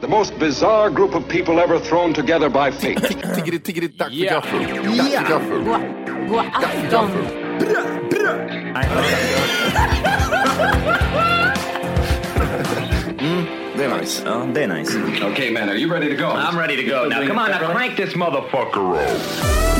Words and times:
The 0.00 0.08
most 0.08 0.38
bizarre 0.38 0.90
group 0.90 1.14
of 1.14 1.28
people 1.28 1.60
ever 1.60 1.78
thrown 1.78 2.12
together 2.12 2.48
by 2.50 2.70
fate. 2.70 2.98
Tiggeri, 3.34 3.58
tiggeri, 3.58 3.88
dack 3.88 4.08
för 4.08 4.14
Ja. 4.14 4.32
gaffel. 4.32 4.60
Dack 4.96 5.12
för 5.12 5.28
gaffel. 5.28 5.64
God 6.28 6.44
afton. 6.52 7.10
Mm, 13.18 13.44
det 13.76 13.84
är 13.84 13.98
nice. 13.98 14.22
Ja, 14.26 14.46
det 14.54 14.62
är 14.62 14.68
nice. 14.68 14.98
okay, 15.32 15.50
man, 15.50 15.68
are 15.68 15.76
you 15.76 15.90
ready 15.92 16.08
to 16.16 16.22
go? 16.22 16.28
I'm 16.28 16.58
ready 16.58 16.76
to 16.76 16.82
go. 16.90 17.08
Now 17.08 17.26
come 17.26 17.38
on, 17.38 17.50
now 17.50 17.72
crank 17.72 17.96
this 17.96 18.14
motherfucker 18.14 18.94
up. 18.94 19.73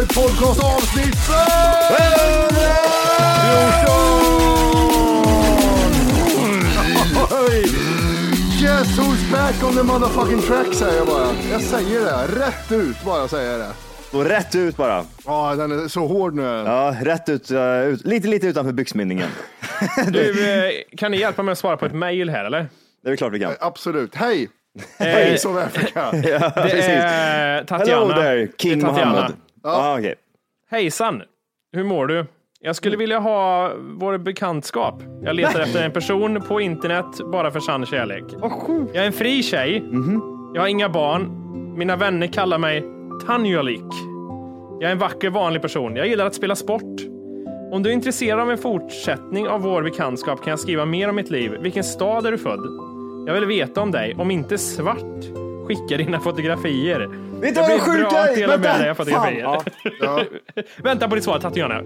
För 0.00 0.06
kaffet 0.06 0.14
podcast 0.14 0.64
avsnitt 0.64 1.16
14! 1.16 1.36
Oj. 7.48 7.64
Guess 8.60 8.98
who's 8.98 9.32
back 9.32 9.62
on 9.64 9.74
the 9.74 9.82
motherfucking 9.82 10.42
track 10.42 10.74
säger 10.74 10.98
jag 10.98 11.06
bara. 11.06 11.26
Jag 11.50 11.60
säger 11.60 12.00
det, 12.00 12.40
rätt 12.46 12.72
ut 12.72 13.04
bara 13.04 13.28
säger 13.28 13.50
jag 13.50 13.60
det. 13.60 13.72
Och 14.12 14.24
rätt 14.24 14.54
ut 14.54 14.76
bara. 14.76 15.04
Ja, 15.26 15.54
den 15.56 15.72
är 15.84 15.88
så 15.88 16.06
hård 16.06 16.34
nu. 16.34 16.42
Ja, 16.42 16.94
rätt 17.02 17.28
ut. 17.28 17.50
eh, 17.50 17.80
ut. 17.80 18.04
Lite, 18.06 18.28
lite 18.28 18.46
utanför 18.46 18.72
byxmynningen. 18.72 19.28
Du, 20.06 20.50
eh, 20.50 20.70
kan 20.96 21.10
ni 21.10 21.18
hjälpa 21.20 21.42
mig 21.42 21.52
att 21.52 21.58
svara 21.58 21.76
på 21.76 21.86
ett 21.86 21.94
mejl 21.94 22.30
här 22.30 22.44
eller? 22.44 22.58
Det 23.02 23.08
är 23.08 23.10
väl 23.10 23.16
klart 23.16 23.32
vi 23.32 23.40
kan. 23.40 23.52
Absolut. 23.60 24.14
Hej! 24.14 24.48
Hej 24.98 25.38
South 25.38 25.64
Africa. 25.66 26.10
Det 26.12 26.32
är 26.88 27.64
Tatjana. 27.64 28.14
Hello 28.14 28.22
there, 28.22 28.48
King 28.58 28.78
Det 28.78 28.86
är 28.86 28.90
Tatjana. 28.90 29.10
Mohammed. 29.12 29.36
Ja, 29.62 29.96
okej. 29.98 30.14
Hejsan! 30.70 31.22
Hur 31.72 31.84
mår 31.84 32.06
du? 32.06 32.26
Jag 32.60 32.76
skulle 32.76 32.96
vilja 32.96 33.18
ha 33.18 33.72
vår 33.80 34.18
bekantskap. 34.18 35.02
Jag 35.22 35.36
letar 35.36 35.60
efter 35.60 35.84
en 35.84 35.92
person 35.92 36.42
på 36.48 36.60
internet 36.60 37.06
bara 37.32 37.50
för 37.50 37.60
sann 37.60 37.86
kärlek. 37.86 38.24
Jag 38.92 39.02
är 39.02 39.06
en 39.06 39.12
fri 39.12 39.42
tjej. 39.42 39.84
Jag 40.54 40.62
har 40.62 40.68
inga 40.68 40.88
barn. 40.88 41.36
Mina 41.78 41.96
vänner 41.96 42.26
kallar 42.26 42.58
mig 42.58 42.84
Tanjolik. 43.26 43.84
Jag 44.80 44.88
är 44.88 44.92
en 44.92 44.98
vacker 44.98 45.30
vanlig 45.30 45.62
person. 45.62 45.96
Jag 45.96 46.08
gillar 46.08 46.26
att 46.26 46.34
spela 46.34 46.56
sport. 46.56 47.00
Om 47.72 47.82
du 47.82 47.90
är 47.90 47.94
intresserad 47.94 48.40
av 48.40 48.50
en 48.50 48.58
fortsättning 48.58 49.48
av 49.48 49.60
vår 49.60 49.82
bekantskap 49.82 50.44
kan 50.44 50.50
jag 50.50 50.60
skriva 50.60 50.84
mer 50.84 51.08
om 51.08 51.16
mitt 51.16 51.30
liv. 51.30 51.56
Vilken 51.60 51.84
stad 51.84 52.26
är 52.26 52.32
du 52.32 52.38
född? 52.38 52.60
Jag 53.26 53.34
vill 53.34 53.46
veta 53.46 53.80
om 53.80 53.90
dig. 53.90 54.14
Om 54.18 54.30
inte 54.30 54.58
svart, 54.58 55.24
skicka 55.70 55.96
dina 55.96 56.20
fotografier. 56.20 57.00
Vet 57.40 57.54
du 57.54 57.60
Jag 57.60 57.78
vad 57.78 58.06
att 58.06 58.28
är? 58.30 58.36
dela 58.36 58.56
med 58.58 58.80
dig 58.80 58.90
av 58.90 58.94
Fan, 58.94 59.06
fotografier. 59.06 59.62
ja. 60.00 60.24
Vänta 60.82 61.08
på 61.08 61.14
ditt 61.14 61.24
svar, 61.24 61.38
Tatjana. 61.38 61.78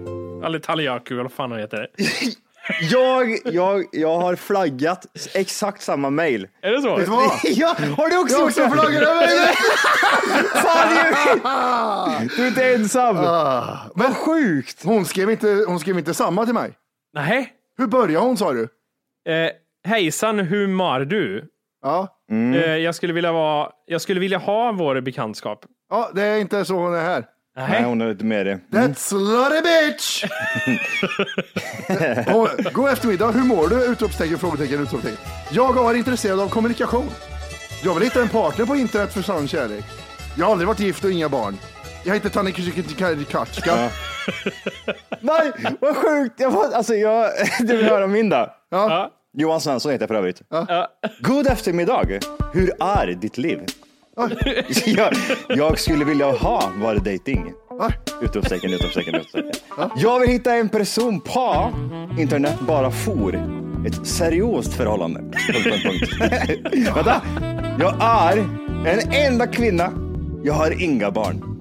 Eller 0.45 0.59
Taliaku, 0.59 1.13
eller 1.13 1.23
vad 1.23 1.31
fan 1.31 1.51
han 1.51 1.59
heter. 1.59 1.87
Jag, 2.81 3.37
jag, 3.45 3.85
jag 3.91 4.17
har 4.19 4.35
flaggat 4.35 5.05
exakt 5.33 5.81
samma 5.81 6.09
mail. 6.09 6.47
Är 6.61 6.71
det 6.71 6.81
så? 6.81 6.95
Vet 6.95 7.05
du 7.05 7.11
vad? 7.11 7.31
Ja, 7.43 7.75
har 7.97 8.09
du 8.09 8.17
också 8.17 8.35
Jag 8.37 8.45
också 8.45 8.69
flaggat 8.69 9.01
över! 9.03 9.27
Fan, 10.61 12.27
du, 12.27 12.35
du 12.35 12.43
är 12.43 12.47
inte 12.47 12.73
ensam. 12.73 13.15
Vad 13.95 14.15
sjukt. 14.15 14.83
Hon 14.83 15.05
skrev, 15.05 15.31
inte, 15.31 15.65
hon 15.67 15.79
skrev 15.79 15.97
inte 15.97 16.13
samma 16.13 16.45
till 16.45 16.53
mig. 16.53 16.73
Nej. 17.13 17.53
Hur 17.77 17.87
började 17.87 18.25
hon 18.25 18.37
sa 18.37 18.53
du? 18.53 18.63
Eh, 19.31 19.49
hejsan, 19.87 20.39
hur 20.39 20.67
mår 20.67 20.99
du? 20.99 21.45
Ja. 21.83 22.14
Eh, 22.31 22.77
jag, 22.77 22.95
skulle 22.95 23.13
vilja 23.13 23.31
vara, 23.31 23.69
jag 23.85 24.01
skulle 24.01 24.19
vilja 24.19 24.37
ha 24.37 24.71
vår 24.71 25.01
bekantskap. 25.01 25.65
ja, 25.89 26.11
det 26.13 26.21
är 26.21 26.37
inte 26.37 26.65
så 26.65 26.75
hon 26.75 26.93
är 26.93 27.01
här. 27.01 27.25
Nej. 27.57 27.67
Nej, 27.69 27.83
hon 27.83 28.01
är 28.01 28.11
inte 28.11 28.25
med 28.25 28.45
det. 28.45 28.59
That 28.71 28.97
slutty 28.97 29.61
bitch! 29.61 30.23
Och, 32.35 32.73
God 32.73 32.89
eftermiddag, 32.89 33.31
hur 33.31 33.43
mår 33.43 33.67
du? 33.67 33.85
Utropstecken, 33.85 34.37
frågetecken, 34.37 34.81
utropstecken. 34.81 35.17
Jag 35.51 35.73
varit 35.83 35.97
intresserad 35.97 36.39
av 36.39 36.49
kommunikation. 36.49 37.09
Jag 37.83 37.93
vill 37.93 38.03
hitta 38.03 38.21
en 38.21 38.29
partner 38.29 38.65
på 38.65 38.75
internet 38.75 39.13
för 39.13 39.21
sann 39.21 39.47
kärlek. 39.47 39.85
Jag 40.37 40.45
har 40.45 40.51
aldrig 40.51 40.67
varit 40.67 40.79
gift 40.79 41.03
och 41.03 41.11
inga 41.11 41.29
barn. 41.29 41.57
Jag 42.05 42.13
heter 42.13 42.29
Tanne 42.29 42.51
Katska. 43.25 43.75
Nej, 45.21 45.51
vad 45.81 45.95
sjukt. 45.95 46.39
Jag, 46.39 46.51
var, 46.51 46.71
alltså, 46.71 46.95
jag, 46.95 47.31
du 47.59 47.77
vill 47.77 47.85
höra 47.85 48.07
min 48.07 48.29
då? 48.29 48.53
Ja. 48.69 49.11
Johan 49.37 49.61
Svensson 49.61 49.91
heter 49.91 50.03
jag 50.03 50.09
för 50.09 50.15
övrigt. 50.15 50.41
God 51.19 51.47
eftermiddag. 51.47 52.19
Hur 52.53 52.71
är 52.79 53.07
ditt 53.07 53.37
liv? 53.37 53.59
jag, 54.85 55.13
jag 55.49 55.79
skulle 55.79 56.05
vilja 56.05 56.31
ha 56.31 56.71
var 56.81 56.95
dating. 56.95 57.53
Va? 57.69 57.91
Utropstecken, 58.21 58.73
utropstecken, 58.73 59.15
utropstecken. 59.15 59.51
Jag 59.95 60.19
vill 60.19 60.29
hitta 60.29 60.55
en 60.55 60.69
person 60.69 61.21
på 61.21 61.73
internet 62.19 62.59
bara 62.67 62.91
for. 62.91 63.35
Ett 63.87 64.07
seriöst 64.07 64.73
förhållande. 64.73 65.19
Punkt, 65.19 65.63
punkt, 65.63 65.83
punkt. 65.83 66.95
Vänta. 66.95 67.21
Jag 67.79 67.95
är 68.01 68.37
en 68.87 69.13
enda 69.13 69.47
kvinna. 69.47 69.91
Jag 70.43 70.53
har 70.53 70.81
inga 70.83 71.11
barn. 71.11 71.55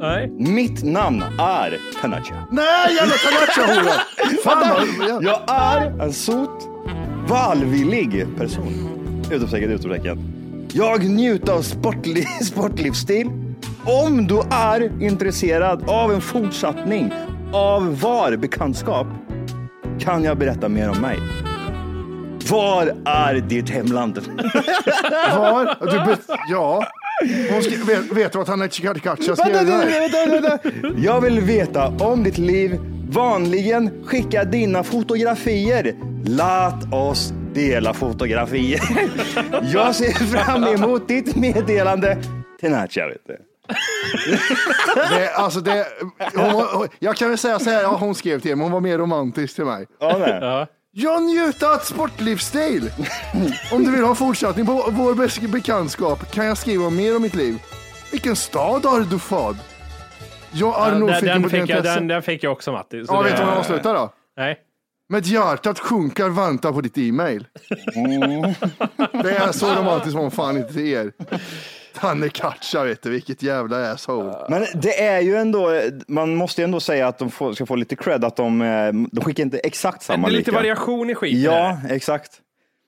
Nej. 0.00 0.30
Mitt 0.30 0.82
namn 0.82 1.22
är 1.38 1.78
Tanacha. 2.00 2.34
Nej, 2.50 2.94
jävla 2.94 3.14
Tanacha-hora! 3.14 3.92
Fan 4.44 4.86
vad... 4.98 5.24
Jag 5.24 5.40
är 5.48 6.02
en 6.02 6.12
sot, 6.12 6.69
valvillig 7.28 8.26
person. 8.38 8.74
Utropstecken, 9.32 9.70
utropstecken. 9.70 10.18
Jag 10.72 11.04
njuter 11.04 11.52
av 11.52 11.62
sportlig, 11.62 12.28
sportlivsstil. 12.42 13.30
Om 13.84 14.26
du 14.26 14.40
är 14.50 15.02
intresserad 15.02 15.90
av 15.90 16.12
en 16.12 16.20
fortsättning 16.20 17.12
av 17.52 18.00
var 18.00 18.36
bekantskap 18.36 19.06
kan 20.00 20.24
jag 20.24 20.38
berätta 20.38 20.68
mer 20.68 20.90
om 20.90 20.98
mig. 21.00 21.18
Var 22.50 22.94
är 23.04 23.34
ditt 23.34 23.70
hemland? 23.70 24.18
Var? 25.36 25.76
Du. 26.06 26.16
Ja. 26.50 26.84
Vet, 27.86 28.12
vet 28.12 28.32
du 28.32 28.38
vad 28.38 28.46
Tanne 28.46 28.68
Katska 28.68 29.36
skrev 29.36 29.36
Vänta, 29.54 29.64
där? 29.64 29.86
vänta, 29.86 30.30
vänta, 30.30 30.58
vänta. 30.82 31.00
Jag 31.00 31.20
vill 31.20 31.40
veta 31.40 31.88
om 31.88 32.24
ditt 32.24 32.38
liv. 32.38 32.78
Vanligen 33.10 33.90
skicka 34.04 34.44
dina 34.44 34.82
fotografier. 34.82 35.94
Låt 36.38 36.92
oss 36.94 37.32
dela 37.54 37.94
fotografier. 37.94 38.80
Jag 39.72 39.94
ser 39.94 40.12
fram 40.12 40.64
emot 40.64 41.08
ditt 41.08 41.36
meddelande. 41.36 42.18
Vet 42.62 43.26
du. 43.26 43.36
Det, 45.16 45.34
alltså 45.34 45.60
det, 45.60 45.86
hon, 46.34 46.52
var- 46.52 46.88
jag 46.98 47.16
kan 47.16 47.28
väl 47.28 47.38
säga 47.38 47.58
så 47.58 47.70
här, 47.70 47.82
ja, 47.82 47.96
hon 48.00 48.14
skrev 48.14 48.40
till 48.40 48.56
mig, 48.56 48.62
hon 48.64 48.72
var 48.72 48.80
mer 48.80 48.98
romantisk 48.98 49.54
till 49.54 49.64
mig. 49.64 49.86
Ja, 50.00 50.16
nej. 50.18 50.38
Ja. 50.40 50.66
Jag 50.92 51.22
njuter 51.22 51.66
av 51.74 51.78
sportlivsstil. 51.78 52.90
Om 53.72 53.84
du 53.84 53.90
vill 53.90 54.04
ha 54.04 54.14
fortsättning 54.14 54.66
på 54.66 54.72
vår 54.90 55.48
bekantskap 55.48 56.30
kan 56.32 56.46
jag 56.46 56.58
skriva 56.58 56.90
mer 56.90 57.16
om 57.16 57.22
mitt 57.22 57.34
liv. 57.34 57.58
Vilken 58.12 58.36
stad 58.36 58.84
har 58.84 59.00
du 59.00 59.18
fad? 59.18 59.56
Jag 60.52 60.86
är 60.86 60.90
Den, 60.90 61.00
nyfiken 61.00 61.26
den, 61.26 61.42
på 61.42 61.48
fick 61.48 61.68
jag, 61.68 61.82
den, 61.84 62.08
den 62.08 62.22
fick 62.22 62.44
jag 62.44 62.52
också 62.52 62.72
Matti. 62.72 63.04
så 63.06 63.14
Ja, 63.14 63.18
det- 63.22 63.28
vet 63.28 63.38
du 63.38 63.44
vad 63.44 63.52
jag 63.52 63.58
avslutar 63.58 63.94
då? 63.94 64.12
Nej. 64.36 64.58
Med 65.10 65.26
hjärtat 65.26 65.78
sjunker 65.78 66.28
väntar 66.28 66.72
på 66.72 66.80
ditt 66.80 66.98
e-mail. 66.98 67.46
Det 69.22 69.30
är 69.30 69.52
så 69.52 69.74
romantiskt 69.74 70.12
som 70.12 70.30
fan 70.30 70.56
inte 70.56 70.72
till 70.72 70.86
er. 70.86 71.12
Tanne 71.94 72.28
Katja 72.28 72.84
vet 72.84 73.02
du, 73.02 73.10
vilket 73.10 73.42
jävla 73.42 73.92
asshole. 73.92 74.36
Men 74.48 74.66
det 74.74 75.02
är 75.02 75.20
ju 75.20 75.36
ändå, 75.36 75.80
man 76.08 76.34
måste 76.34 76.60
ju 76.60 76.64
ändå 76.64 76.80
säga 76.80 77.08
att 77.08 77.18
de 77.18 77.30
får, 77.30 77.52
ska 77.52 77.66
få 77.66 77.76
lite 77.76 77.96
cred 77.96 78.24
att 78.24 78.36
de, 78.36 78.62
eh, 78.62 78.92
de 79.12 79.24
skickar 79.24 79.42
inte 79.42 79.58
exakt 79.58 80.00
Det 80.00 80.04
samma 80.04 80.28
är 80.28 80.32
lite 80.32 80.50
lika. 80.50 80.52
variation 80.60 81.10
i 81.10 81.14
skiten. 81.14 81.42
Ja, 81.42 81.78
här. 81.82 81.94
exakt. 81.94 82.30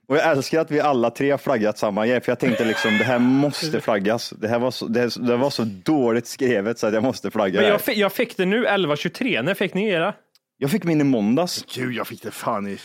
Och 0.08 0.16
jag 0.16 0.30
älskar 0.30 0.60
att 0.60 0.70
vi 0.70 0.80
alla 0.80 1.10
tre 1.10 1.30
har 1.30 1.38
flaggat 1.38 1.78
samma 1.78 2.06
grej, 2.06 2.20
för 2.20 2.32
jag 2.32 2.38
tänkte 2.38 2.64
liksom 2.64 2.98
det 2.98 3.04
här 3.04 3.18
måste 3.18 3.80
flaggas. 3.80 4.30
Det 4.30 4.48
här 4.48 4.58
var 4.58 4.70
så, 4.70 4.86
det, 4.86 5.26
det 5.26 5.36
var 5.36 5.50
så 5.50 5.62
dåligt 5.64 6.26
skrivet 6.26 6.78
så 6.78 6.86
att 6.86 6.94
jag 6.94 7.02
måste 7.02 7.30
flagga 7.30 7.54
Men 7.54 7.62
det 7.62 7.68
jag, 7.68 7.80
fick, 7.80 7.96
jag 7.98 8.12
fick 8.12 8.36
det 8.36 8.46
nu 8.46 8.66
11.23. 8.66 9.42
När 9.42 9.54
fick 9.54 9.74
ni 9.74 9.88
era? 9.88 10.14
Jag 10.62 10.70
fick 10.70 10.84
min 10.84 11.00
i 11.00 11.04
måndags. 11.04 11.64
Gud, 11.74 11.94
jag 11.94 12.06
fick 12.06 12.22
det 12.22 12.30
fan 12.30 12.68
i, 12.68 12.72
i 12.72 12.78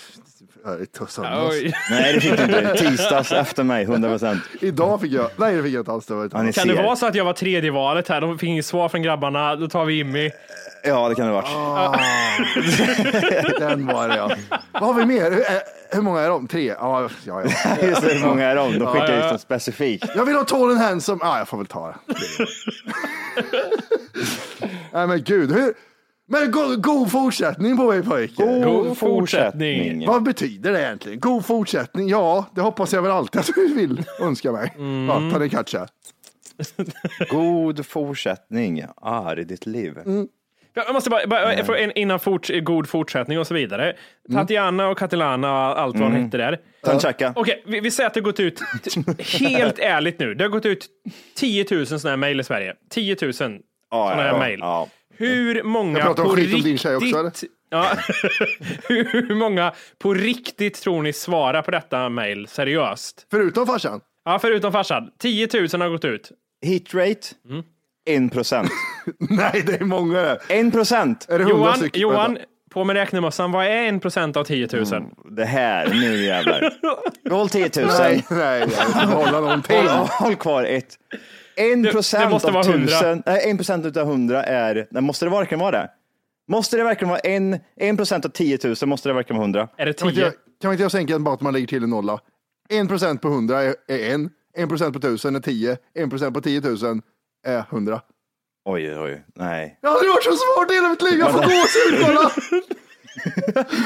söndags. 1.07 1.55
Oj. 1.55 1.73
Nej, 1.91 2.13
det 2.13 2.21
fick 2.21 2.37
du 2.37 2.43
inte. 2.43 2.73
Tisdags 2.77 3.31
efter 3.31 3.63
mig, 3.63 3.83
100 3.83 4.09
procent. 4.09 4.43
Idag 4.61 5.01
fick 5.01 5.11
jag, 5.11 5.29
nej 5.37 5.55
det 5.55 5.63
fick 5.63 5.73
jag 5.73 5.81
inte 5.81 5.91
alls. 5.91 6.05
Det 6.05 6.13
var 6.13 6.25
ett 6.25 6.31
Ja, 6.35 6.41
ni. 6.41 6.53
Kan 6.53 6.67
det 6.67 6.75
ser. 6.75 6.83
vara 6.83 6.95
så 6.95 7.05
att 7.05 7.15
jag 7.15 7.25
var 7.25 7.33
tredje 7.33 7.71
valet 7.71 8.07
här? 8.07 8.21
De 8.21 8.39
fick 8.39 8.49
inget 8.49 8.65
svar 8.65 8.89
från 8.89 9.01
grabbarna. 9.01 9.55
Då 9.55 9.67
tar 9.67 9.85
vi 9.85 9.93
Jimmy. 9.93 10.31
Ja, 10.83 11.09
det 11.09 11.15
kan 11.15 11.27
det 11.27 11.31
ha 11.33 11.41
varit. 11.41 11.99
Den 13.59 13.87
var 13.87 14.07
det 14.07 14.15
ja. 14.15 14.31
Vad 14.71 14.83
har 14.83 14.93
vi 14.93 15.05
mer? 15.05 15.31
Hur, 15.31 15.39
eh, 15.39 15.45
hur 15.91 16.01
många 16.01 16.21
är 16.21 16.29
de? 16.29 16.47
Tre? 16.47 16.65
Ja, 16.79 17.09
ja, 17.25 17.43
ja. 17.43 17.49
Just 17.87 18.01
det, 18.01 18.13
hur 18.13 18.25
många 18.27 18.45
är 18.45 18.55
de? 18.55 18.79
De 18.79 18.87
skickar 18.87 19.07
Ja, 19.07 19.13
ju 19.15 19.19
ja. 19.19 19.29
så 19.31 19.37
specifikt. 19.37 20.05
Jag 20.15 20.25
vill 20.25 20.35
ha 20.35 20.45
and 20.69 20.77
Handsome. 20.79 21.19
Ja, 21.21 21.37
jag 21.37 21.47
får 21.47 21.57
väl 21.57 21.67
ta 21.67 21.87
det. 21.87 21.95
Nej 24.93 25.07
men 25.07 25.23
gud. 25.23 25.51
Hur? 25.51 25.73
Men 26.29 26.51
god, 26.51 26.81
god 26.81 27.11
fortsättning 27.11 27.77
på 27.77 27.83
mig 27.83 28.03
pojke. 28.03 28.43
God 28.63 28.97
fortsättning. 28.97 30.07
Vad 30.07 30.23
betyder 30.23 30.71
det 30.71 30.81
egentligen? 30.81 31.19
God 31.19 31.45
fortsättning? 31.45 32.09
Ja, 32.09 32.45
det 32.55 32.61
hoppas 32.61 32.93
jag 32.93 33.01
väl 33.01 33.11
alltid 33.11 33.41
att 33.41 33.49
du 33.55 33.73
vill 33.73 34.03
önska 34.21 34.51
mig. 34.51 34.73
Mm. 34.75 35.05
Ja, 35.09 35.31
ta 35.33 35.39
det 35.39 35.49
katcha. 35.49 35.87
God 37.29 37.85
fortsättning 37.85 38.83
är 39.01 39.39
i 39.39 39.43
ditt 39.43 39.65
liv. 39.65 39.97
Jag 40.73 40.93
måste 40.93 41.09
bara, 41.09 41.27
bara 41.27 41.79
innan 41.91 42.19
fort, 42.19 42.49
god 42.63 42.89
fortsättning 42.89 43.39
och 43.39 43.47
så 43.47 43.53
vidare. 43.53 43.95
Tatiana 44.33 44.87
och 44.87 44.97
Katilana 44.97 45.51
och 45.51 45.79
allt 45.79 45.95
vad 45.99 46.11
hon 46.11 46.23
hette 46.23 46.37
där. 46.37 46.59
Ta 46.83 46.91
en 46.91 46.99
checka. 46.99 47.33
Okej, 47.35 47.63
vi, 47.65 47.79
vi 47.79 47.91
säger 47.91 48.07
att 48.07 48.13
det 48.13 48.19
har 48.19 48.25
gått 48.25 48.39
ut, 48.39 48.61
helt 49.39 49.79
ärligt 49.83 50.19
nu, 50.19 50.33
det 50.33 50.43
har 50.43 50.49
gått 50.49 50.65
ut 50.65 50.87
10 51.35 51.65
000 51.71 51.85
sådana 51.85 52.09
här 52.09 52.17
mejl 52.17 52.39
i 52.39 52.43
Sverige. 52.43 52.73
10 52.89 53.17
000 53.21 53.33
sådana 53.33 53.59
här 53.91 54.27
ja, 54.27 54.39
mejl. 54.39 54.59
ja. 54.59 54.87
Hur 55.17 55.63
många 55.63 55.99
Jag 55.99 56.07
pratar 56.07 56.23
om 56.23 56.29
på 56.29 56.35
skit 56.35 56.45
om 56.45 56.51
din 56.61 56.63
riktigt... 56.63 56.81
tjej 56.81 56.95
också, 56.95 57.19
eller? 57.19 57.31
Ja. 57.69 57.91
Hur 58.87 59.35
många 59.35 59.73
på 59.99 60.13
riktigt 60.13 60.81
tror 60.81 61.01
ni 61.01 61.13
svarar 61.13 61.61
på 61.61 61.71
detta 61.71 62.09
mejl 62.09 62.47
seriöst? 62.47 63.27
Förutom 63.31 63.67
farsan. 63.67 63.99
Ja, 64.25 64.39
förutom 64.39 64.71
farsan. 64.71 65.09
10 65.19 65.47
000 65.53 65.81
har 65.81 65.89
gått 65.89 66.05
ut. 66.05 66.31
Hit 66.65 66.93
rate, 66.93 67.19
Mm. 67.49 67.63
1 68.27 68.33
procent. 68.33 68.69
Nej, 69.19 69.63
det 69.65 69.81
är 69.81 69.85
många 69.85 70.21
det. 70.21 70.39
1 70.49 70.71
procent. 70.73 71.25
Är 71.29 71.39
det 71.39 71.45
Johan, 71.49 71.77
stycken? 71.77 72.01
Johan 72.01 72.33
Vänta. 72.33 72.41
på 72.71 72.83
med 72.83 72.93
räknemössan, 72.95 73.51
vad 73.51 73.65
är 73.65 73.93
1 73.95 74.01
procent 74.01 74.37
av 74.37 74.43
10 74.43 74.67
000? 74.73 74.85
Det 75.31 75.45
här, 75.45 75.87
nu 75.93 76.23
jävlar. 76.25 76.73
Roll 77.29 77.49
10 77.49 77.69
000. 77.77 77.85
Nej, 77.99 78.25
nej, 78.31 78.63
inte 78.63 79.07
behålla 79.07 79.39
någonting. 79.41 79.77
Håll, 79.87 80.07
håll 80.09 80.35
kvar 80.35 80.63
ett. 80.63 80.95
En 81.57 81.83
procent 81.83 82.33
av 82.45 82.53
vara 82.53 82.65
100. 82.65 82.87
tusen, 82.87 83.23
nej, 83.25 83.49
en 83.49 83.57
procent 83.57 83.85
utav 83.85 84.07
hundra 84.07 84.43
är, 84.43 84.87
nej, 84.91 85.01
måste 85.03 85.25
det 85.25 85.29
verkligen 85.31 85.59
vara 85.59 85.71
det? 85.71 85.89
Måste 86.47 86.77
det 86.77 86.83
verkligen 86.83 87.09
vara 87.09 87.19
en, 87.19 87.59
en 87.75 87.97
procent 87.97 88.25
av 88.25 88.29
10 88.29 88.59
000, 88.63 88.75
måste 88.85 89.09
det 89.09 89.13
verkligen 89.13 89.37
vara 89.37 89.45
100? 89.45 89.67
Är 89.77 89.85
det 89.85 89.93
Kan 89.99 90.07
vi 90.07 90.11
inte 90.11 90.21
10? 90.21 90.25
göra- 90.25 90.33
kan 90.61 90.69
vi 90.71 90.73
inte 90.73 90.81
göra 90.81 90.89
så 90.89 90.97
enkelt 90.97 91.21
bara 91.21 91.35
att 91.35 91.41
man 91.41 91.53
lägger 91.53 91.67
till 91.67 91.83
en 91.83 91.89
nolla? 91.89 92.19
En 92.69 92.87
procent 92.87 93.21
på 93.21 93.27
hundra 93.29 93.63
är 93.63 93.75
är 93.87 94.13
en, 94.13 94.29
en 94.57 94.69
procent 94.69 94.93
på 94.93 94.99
tusen 94.99 95.35
är 95.35 95.39
tio, 95.39 95.77
en 95.95 96.09
procent 96.09 96.33
på 96.33 96.41
tio 96.41 96.61
tusen 96.61 97.01
är 97.47 97.63
hundra. 97.69 98.01
Oj, 98.65 98.99
oj, 98.99 99.23
nej. 99.35 99.79
Jag 99.81 99.89
har 99.89 99.95
aldrig 99.95 100.11
varit 100.11 100.23
så 100.23 100.31
svårt 100.31 100.71
i 100.71 100.73
hela 100.73 100.89
mitt 100.89 101.01
liv, 101.01 101.19
jag 101.19 101.31
får 101.31 101.39
gåshud, 101.39 102.05
kolla! 102.05 102.31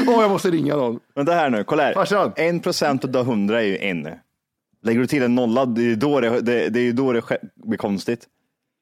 Åh, 0.07 0.21
jag 0.21 0.31
måste 0.31 0.49
ringa 0.49 0.75
någon. 0.75 0.99
Vänta 1.15 1.31
här 1.33 1.49
nu, 1.49 1.63
kolla 1.63 1.83
här. 1.83 1.93
Farsan. 1.93 2.31
En 2.35 2.59
procent 2.59 3.05
utav 3.05 3.25
hundra 3.25 3.61
är 3.61 3.65
ju 3.65 3.77
en. 3.77 4.07
Lägger 4.83 4.99
du 4.99 5.07
till 5.07 5.23
en 5.23 5.35
nolla, 5.35 5.65
det 5.65 5.81
är 5.81 5.85
ju 5.85 5.95
då 5.95 6.19
det, 6.19 6.41
det, 6.41 6.69
det, 6.69 6.79
är 6.79 6.83
ju 6.83 6.91
då 6.91 7.13
det 7.13 7.21
blir 7.55 7.77
konstigt. 7.77 8.27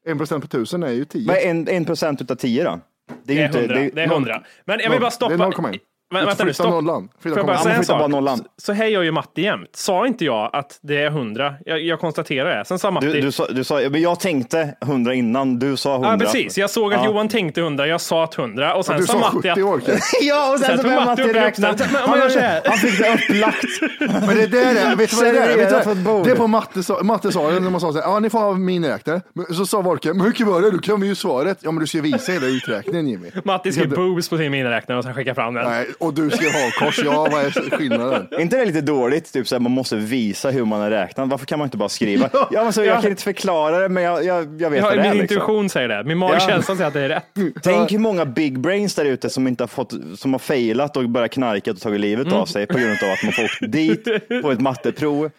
En 0.06 0.18
procent 0.18 0.42
på 0.44 0.48
tusen 0.48 0.84
är 0.84 0.92
ju 0.92 1.06
tio. 1.06 1.28
Vad 1.28 1.38
är 1.38 1.50
en, 1.50 1.68
en 1.68 1.86
procent 1.86 2.22
utav 2.22 2.36
tio 2.36 2.64
då? 2.64 2.80
Det 3.24 3.42
är 3.42 3.58
100. 3.58 3.76
Det 3.94 4.02
är 4.02 4.12
100. 4.12 4.44
Men 4.66 4.80
jag 4.80 4.92
vill 4.92 5.00
bara 5.00 5.12
stoppa. 5.12 5.74
Det 6.12 6.18
är 6.18 6.22
0,1. 6.22 6.24
Vä- 6.24 6.26
Vänta 6.26 6.44
nu, 6.44 6.54
stopp. 6.54 6.70
nollan. 6.70 7.10
Flytta 7.22 7.34
Får 7.36 7.40
jag 7.40 7.46
bara 7.48 7.58
säga 7.64 7.76
en 7.76 7.86
sak? 7.86 8.10
nollan. 8.10 8.38
Så, 8.38 8.44
så 8.58 8.74
här 8.74 8.86
gör 8.86 9.02
ju 9.02 9.12
Matti 9.12 9.42
jämt. 9.42 9.70
Sa 9.74 10.08
inte 10.08 10.26
jag 10.26 10.50
att 10.54 10.80
det 10.82 10.98
är 11.02 11.08
100? 11.08 11.54
Jag, 11.66 11.82
jag 11.82 12.00
konstaterar 12.00 12.58
det. 12.58 12.66
Sen 12.66 12.80
sa 12.80 12.92
Matti. 12.92 13.08
Du, 13.08 13.22
du, 13.22 13.32
sa, 13.32 13.48
du 13.48 13.64
sa, 13.64 13.76
men 13.90 14.02
jag 14.02 14.20
tänkte 14.20 14.76
hundra 14.82 15.14
innan, 15.14 15.60
du 15.60 15.78
sa 15.78 15.94
hundra. 15.94 16.12
Ja, 16.12 16.18
precis. 16.18 16.58
Jag 16.58 16.70
såg 16.70 16.94
att 16.94 17.00
Ja. 17.04 17.06
Johan 17.06 17.30
tänkte 17.30 17.62
100, 17.62 17.88
jag 17.88 18.02
sa 18.02 18.24
att 18.24 18.38
100 18.38 18.76
och 18.76 18.86
sen 18.86 18.98
Du 19.00 19.06
sa 19.08 19.14
sa 19.14 19.20
Matti 19.20 19.36
70 19.38 19.50
att... 19.50 19.58
orkar. 19.58 19.96
Ja, 20.22 20.54
och 20.54 20.60
sen 20.60 20.68
Sen 20.68 20.78
så 20.78 20.84
började 20.84 21.06
Matti 21.06 21.24
räkna. 21.34 21.76
Men 21.92 21.96
Han, 21.96 22.20
han 22.66 22.78
fick 22.78 23.00
det 23.00 23.14
upplagt. 23.14 23.66
Men 24.28 24.36
det 24.38 24.48
där 24.48 24.76
är, 24.92 24.96
vet 24.96 25.10
du 25.10 25.16
vad 25.16 25.26
det 25.34 25.40
är? 25.40 25.92
Ett 25.92 25.98
bord. 25.98 26.26
det 26.26 26.32
är 26.32 26.36
på 26.36 26.48
matte, 26.48 26.84
sa- 26.84 27.04
matte 27.04 27.32
sa 27.32 27.52
det 27.52 27.60
när 27.60 27.70
man 27.70 27.82
sa 27.82 27.92
så 27.94 28.00
här, 28.02 28.06
ja 28.10 28.20
ni 28.20 28.30
får 28.30 28.40
ha 28.40 28.54
miniräknare. 28.54 29.22
Men 29.34 29.46
Så 29.46 29.66
sa 29.66 29.82
Volke, 29.82 30.08
men 30.08 30.22
hur 30.22 30.28
mycket 30.28 30.48
var 30.48 30.62
det? 30.62 30.72
Du 30.72 30.80
kan 30.80 31.02
vi 31.02 31.08
ju 31.08 31.16
svaret. 31.16 31.58
Ja 31.62 31.72
men 31.72 31.80
du 31.82 31.88
ska 31.88 32.02
visa 32.02 32.32
hela 32.32 32.46
uträkningen 32.48 33.08
Jimmy. 33.08 33.28
Matti 33.44 33.72
skrev 33.72 33.90
boobs 33.90 34.30
på 34.30 34.38
sin 34.38 34.52
miniräknare 34.52 34.98
och 34.98 35.04
sen 35.04 35.14
skickade 35.14 35.36
fram 35.36 35.54
den. 35.54 35.66
Nej, 35.66 35.88
och 36.00 36.14
du 36.14 36.30
skrev 36.30 36.52
hakkors. 36.52 37.00
Ja, 37.06 37.28
vad 37.32 37.46
är 37.46 37.70
skillnaden? 37.78 38.28
Är 38.32 38.40
inte 38.40 38.58
det 38.58 38.66
lite 38.66 38.82
dåligt? 38.82 39.34
Typ 39.34 39.48
så 39.48 39.56
här, 39.56 39.60
man 39.60 39.72
måste 39.72 39.96
visa 39.96 40.50
hur 40.52 40.66
man 40.66 40.82
har 40.82 40.90
räknat. 40.90 41.30
Varför 41.30 41.46
kan 41.46 41.60
man 41.60 41.66
inte 41.66 41.78
bara 41.78 41.90
skriva? 41.90 42.30
Ja, 42.34 42.64
men 42.64 42.74
så, 42.74 42.84
jag 42.84 43.02
kan 43.02 43.12
inte 43.12 43.24
förklara 43.24 43.80
det, 43.80 43.90
men 43.90 44.04
jag, 44.04 44.26
jag, 44.26 44.62
jag 44.62 44.70
vet 44.70 44.80
Ja, 44.80 44.86
vad 44.86 44.98
det 44.98 45.02
min 45.02 45.12
är. 45.12 45.16
Liksom. 45.16 45.22
intuition 45.22 45.70
säger 45.70 45.88
det. 45.88 46.04
Min 46.04 46.18
magkänsla 46.18 46.76
säger 46.76 46.88
att 46.88 46.94
det 46.94 47.02
är 47.02 47.10
rätt. 47.10 47.26
Tänk 47.64 47.92
hur 47.92 48.00
många 48.00 48.26
big 48.26 48.60
brains 48.60 48.96
där 48.96 49.06
ute 49.06 49.30
som 49.30 49.48
inte 49.48 49.64
har 49.64 49.68
fått, 49.68 49.94
som 50.16 50.34
har 50.34 50.40
failat 50.40 50.98
och 50.98 51.10
börjat 51.10 51.32
knarka 51.32 51.72
och 51.72 51.80
tagit 51.80 52.00
livet 52.02 52.28
Mm. 52.28 52.40
av 52.40 52.46
sig 52.46 52.66
på 52.68 52.78
grund 52.78 53.04
av 53.04 53.10
att 53.12 53.24
man 53.24 53.34
får 53.34 53.44
åkt 53.44 53.72
dit 53.72 54.08
på 54.42 54.52
ett 54.52 54.62
matteprov 54.62 55.30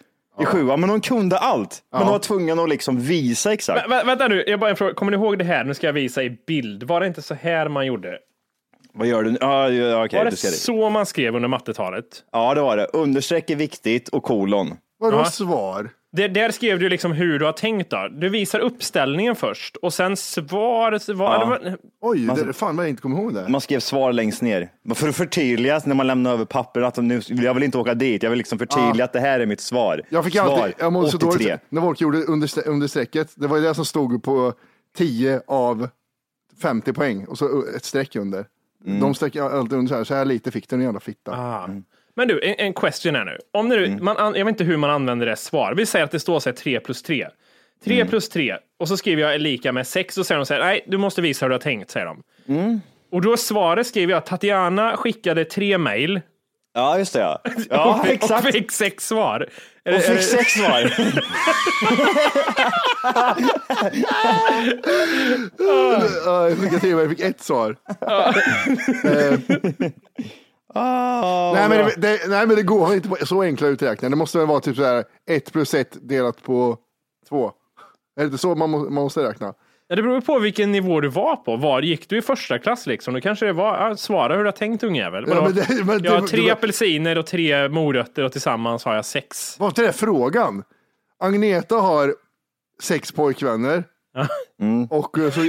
i 0.41 0.45
sjuan. 0.45 0.79
Men 0.79 0.89
de 0.89 1.01
kunde 1.01 1.37
allt. 1.37 1.79
Men 1.91 2.01
de 2.01 2.09
var 2.09 2.19
tvungna 2.19 2.63
att 2.63 2.69
liksom 2.69 2.99
visa 3.01 3.53
exakt. 3.53 3.87
Vä- 3.89 4.05
vänta 4.05 4.27
nu, 4.27 4.43
jag 4.47 4.59
bara 4.59 4.69
en 4.69 4.75
fråga. 4.75 4.93
Kommer 4.93 5.11
ni 5.11 5.17
ihåg 5.17 5.37
det 5.37 5.43
här? 5.45 5.63
Nu 5.63 5.73
ska 5.73 5.87
jag 5.87 5.93
visa 5.93 6.23
i 6.23 6.37
bild. 6.47 6.83
Var 6.83 6.99
det 7.01 7.07
inte 7.07 7.21
så 7.21 7.33
här 7.33 7.67
man 7.69 7.85
gjorde? 7.85 8.17
Vad 8.93 9.07
gör 9.07 9.23
du 9.23 9.31
nu? 9.31 9.37
Ja, 9.41 9.69
ja, 9.69 10.05
okej, 10.05 10.17
Var 10.17 10.25
du 10.25 10.31
det 10.31 10.37
ser 10.37 10.47
det. 10.49 10.55
så 10.55 10.89
man 10.89 11.05
skrev 11.05 11.35
under 11.35 11.49
mattetalet? 11.49 12.05
Ja, 12.31 12.53
det 12.53 12.61
var 12.61 12.77
det. 12.77 12.85
Understreck 12.93 13.49
är 13.49 13.55
viktigt 13.55 14.09
och 14.09 14.23
kolon. 14.23 14.73
Vadå 14.99 15.17
Ja. 15.17 15.25
svar? 15.25 15.89
Det, 16.13 16.27
där 16.27 16.51
skrev 16.51 16.79
du 16.79 16.89
liksom 16.89 17.11
hur 17.11 17.39
du 17.39 17.45
har 17.45 17.53
tänkt 17.53 17.89
då. 17.89 18.07
Du 18.11 18.29
visar 18.29 18.59
uppställningen 18.59 19.35
först 19.35 19.75
och 19.75 19.93
sen 19.93 20.17
svar. 20.17 20.97
svar 20.99 21.33
Ja. 21.33 21.39
det 21.39 21.45
var, 21.45 21.77
Oj, 22.01 22.29
det, 22.45 22.53
fan 22.53 22.75
vad 22.75 22.85
jag 22.85 22.89
inte 22.89 23.01
kommer 23.01 23.17
ihåg 23.21 23.33
det. 23.33 23.47
Man 23.49 23.61
skrev 23.61 23.79
svar 23.79 24.13
längst 24.13 24.41
ner. 24.41 24.69
För 24.95 25.09
att 25.09 25.15
förtydliga 25.15 25.81
när 25.85 25.95
man 25.95 26.07
lämnar 26.07 26.31
över 26.33 26.45
papper 26.45 26.81
att 26.81 26.97
nu, 26.97 27.21
jag 27.27 27.53
vill 27.53 27.63
inte 27.63 27.77
åka 27.77 27.93
dit. 27.93 28.23
Jag 28.23 28.29
vill 28.29 28.37
liksom 28.37 28.59
förtydliga 28.59 29.05
att 29.05 29.13
det 29.13 29.19
här 29.19 29.39
är 29.39 29.45
mitt 29.45 29.61
svar. 29.61 30.01
Jag 30.09 30.25
fick 30.25 30.33
svar 30.35 30.43
alltid, 30.59 30.73
jag 30.79 30.93
mådde 30.93 31.09
så 31.11 31.17
83. 31.17 31.29
dåligt 31.49 31.61
när 31.69 31.81
folk 31.81 32.01
gjorde 32.01 32.17
under, 32.17 32.67
under 32.67 32.87
strecket. 32.87 33.31
Det 33.35 33.47
var 33.47 33.57
ju 33.57 33.63
det 33.63 33.75
som 33.75 33.85
stod 33.85 34.23
på 34.23 34.53
10 34.97 35.41
av 35.47 35.87
50 36.61 36.93
poäng 36.93 37.25
och 37.25 37.37
så 37.37 37.63
ett 37.75 37.85
streck 37.85 38.15
under. 38.15 38.45
Mm. 38.85 38.99
De 38.99 39.15
streck 39.15 39.35
alltid 39.35 39.77
under 39.77 39.89
så 39.89 39.95
här, 39.95 40.03
så 40.03 40.13
här 40.15 40.25
lite 40.25 40.51
fick 40.51 40.69
du 40.69 40.75
en 40.75 40.81
jävla 40.81 40.99
fitta. 40.99 41.31
ah. 41.31 41.69
Men 42.15 42.27
du, 42.27 42.41
en, 42.43 42.55
en 42.57 42.73
question 42.73 43.15
här 43.15 43.25
nu. 43.25 43.37
Om 43.53 43.67
nu 43.69 43.85
Mm. 43.85 44.05
man, 44.05 44.17
an- 44.17 44.35
jag 44.35 44.45
vet 44.45 44.53
inte 44.53 44.63
hur 44.63 44.77
man 44.77 44.89
använder 44.89 45.25
det 45.25 45.35
svar. 45.35 45.73
Vi 45.77 45.85
säger 45.85 46.05
att 46.05 46.11
det 46.11 46.19
står 46.19 46.39
så 46.39 46.49
här 46.49 46.55
3 46.55 46.79
plus 46.79 47.03
3. 47.03 47.27
3 47.83 47.95
Mm. 47.95 48.07
plus 48.07 48.29
3 48.29 48.57
och 48.79 48.87
så 48.87 48.97
skriver 48.97 49.21
jag 49.21 49.33
är 49.35 49.39
lika 49.39 49.71
med 49.71 49.87
6 49.87 50.17
och 50.17 50.25
säger 50.25 50.39
de 50.39 50.45
så 50.45 50.53
här, 50.53 50.61
nej, 50.61 50.83
du 50.87 50.97
måste 50.97 51.21
visa 51.21 51.45
hur 51.45 51.49
du 51.49 51.53
har 51.55 51.59
tänkt, 51.59 51.91
säger 51.91 52.05
de. 52.05 52.23
Mm. 52.47 52.81
Och 53.11 53.21
då 53.21 53.37
svaret 53.37 53.87
skriver 53.87 54.13
jag, 54.13 54.25
Tatiana 54.25 54.97
skickade 54.97 55.45
tre 55.45 55.77
mejl 55.77 56.21
Ja, 56.73 56.97
just 56.97 57.13
det 57.13 57.19
ja. 57.19 57.41
Ja, 57.69 57.99
och, 57.99 58.07
exakt. 58.07 58.45
och 58.47 58.53
fick 58.53 58.71
sex 58.71 59.07
svar. 59.07 59.49
Är 59.83 59.91
det- 59.91 59.97
Och 59.97 60.03
är 60.03 60.07
fick 60.07 60.15
det- 60.17 60.23
sex 60.23 60.51
svar. 60.53 60.93
Ja, 66.25 66.49
jag 66.49 66.57
skickade 66.57 66.79
till 66.79 66.95
mig, 66.95 67.03
jag 67.05 67.09
fick 67.11 67.19
ett 67.19 67.41
svar. 67.41 67.75
Ah, 70.73 71.53
nej, 71.53 71.69
men 71.69 71.77
det, 71.77 71.93
det, 71.97 72.19
nej 72.29 72.47
men 72.47 72.55
det 72.55 72.63
går 72.63 72.93
inte 72.93 73.09
på 73.09 73.25
så 73.25 73.41
enkla 73.41 73.67
uträkningar. 73.67 74.09
Det 74.09 74.15
måste 74.15 74.37
väl 74.37 74.47
vara 74.47 74.59
typ 74.59 74.75
så 74.75 74.83
här 74.83 75.03
1 75.29 75.51
plus 75.51 75.73
1 75.73 75.97
delat 76.09 76.43
på 76.43 76.77
2. 77.29 77.45
Är 77.47 77.51
det 78.21 78.23
inte 78.25 78.37
så 78.37 78.55
man, 78.55 78.69
må, 78.69 78.77
man 78.77 78.93
måste 78.93 79.23
räkna? 79.29 79.53
Ja, 79.91 79.95
det 79.95 80.01
beror 80.03 80.21
på 80.21 80.39
vilken 80.39 80.71
nivå 80.71 81.01
du 81.01 81.07
var 81.07 81.35
på. 81.35 81.55
Var 81.57 81.81
gick 81.81 82.09
du 82.09 82.17
i 82.17 82.21
första 82.21 82.59
klass 82.59 82.87
liksom? 82.87 83.13
Då 83.13 83.21
kanske 83.21 83.45
det 83.45 83.53
var, 83.53 83.89
ja, 83.89 83.95
svara 83.97 84.33
hur 84.35 84.39
du 84.43 84.47
har 84.47 84.51
tänkt 84.51 84.83
ungjävel. 84.83 85.25
Ja, 85.27 85.41
men 85.43 85.55
det- 85.55 85.85
men 85.85 86.03
jag 86.03 86.11
har 86.11 86.27
tre 86.27 86.41
det- 86.41 86.51
apelsiner 86.51 87.17
och 87.17 87.25
tre 87.25 87.69
morötter 87.69 88.23
och 88.23 88.31
tillsammans 88.31 88.85
har 88.85 88.95
jag 88.95 89.05
sex. 89.05 89.59
Var 89.59 89.67
inte 89.67 89.81
det 89.81 89.93
frågan? 89.93 90.63
Agneta 91.19 91.75
har 91.75 92.15
sex 92.83 93.11
pojkvänner. 93.11 93.83
Och 94.89 95.17
eh, 95.19 95.31
så 95.31 95.39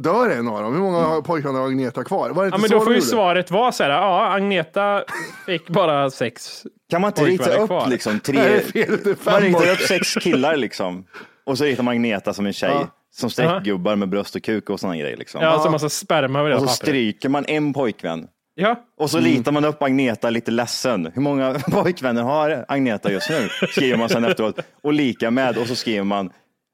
dör 0.00 0.30
en 0.30 0.48
av 0.48 0.62
dem. 0.62 0.72
Hur 0.74 0.80
många 0.80 1.22
pojkvänner 1.22 1.60
har 1.60 1.66
Agneta 1.66 2.04
kvar? 2.04 2.30
Var 2.30 2.42
det 2.42 2.46
inte 2.46 2.54
Ja, 2.56 2.60
men 2.60 2.70
då 2.70 2.80
får 2.80 2.90
du 2.90 2.96
ju 2.96 3.02
svaret 3.02 3.50
vara 3.50 3.72
så 3.72 3.82
här, 3.82 3.90
ja, 3.90 4.26
Agneta 4.32 5.04
fick 5.46 5.68
bara 5.68 6.10
sex. 6.10 6.62
Kan 6.90 7.00
man 7.00 7.10
inte 7.10 7.24
rita 7.24 7.56
upp 7.56 7.66
kvar. 7.66 7.88
liksom 7.88 8.20
Nej, 8.28 8.48
det 8.48 8.60
tre, 8.60 8.82
är 8.82 8.86
fel. 8.86 8.98
Det 9.04 9.10
är 9.10 9.14
fem 9.14 9.32
man 9.32 9.42
ritar 9.42 9.72
upp 9.72 9.78
sex 9.78 10.14
killar 10.14 10.56
liksom. 10.56 11.06
Och 11.44 11.58
så 11.58 11.64
ritar 11.64 11.82
man 11.82 11.92
Agneta 11.92 12.32
som 12.34 12.46
en 12.46 12.52
tjej. 12.52 12.70
Ja. 12.70 12.88
Som 13.16 13.30
streckgubbar 13.30 13.96
med 13.96 14.08
bröst 14.08 14.36
och 14.36 14.42
kuk 14.42 14.70
och 14.70 14.80
sådana 14.80 14.96
grejer 14.96 15.16
liksom. 15.16 15.42
Ja, 15.42 15.48
alltså 15.48 15.70
massa 15.70 15.88
sperma 15.88 16.40
över 16.40 16.50
det 16.50 16.56
och 16.56 16.60
så 16.62 16.66
pappret. 16.66 16.88
stryker 16.88 17.28
man 17.28 17.44
en 17.48 17.72
pojkvän. 17.72 18.26
Ja, 18.54 18.84
Och 18.98 19.10
så 19.10 19.18
litar 19.20 19.52
man 19.52 19.64
upp 19.64 19.82
Agneta 19.82 20.30
lite 20.30 20.50
ledsen. 20.50 21.10
Hur 21.14 21.22
många 21.22 21.54
pojkvänner 21.70 22.22
har 22.22 22.64
Agneta 22.68 23.12
just 23.12 23.30
nu? 23.30 23.48
Skriver 23.68 23.98
man 23.98 24.08
sen 24.08 24.24
efteråt. 24.30 24.58
Och 24.82 24.92
lika 24.92 25.30
med 25.30 25.58
och 25.58 25.66
så 25.66 25.74
skriver 25.74 26.04
man 26.04 26.30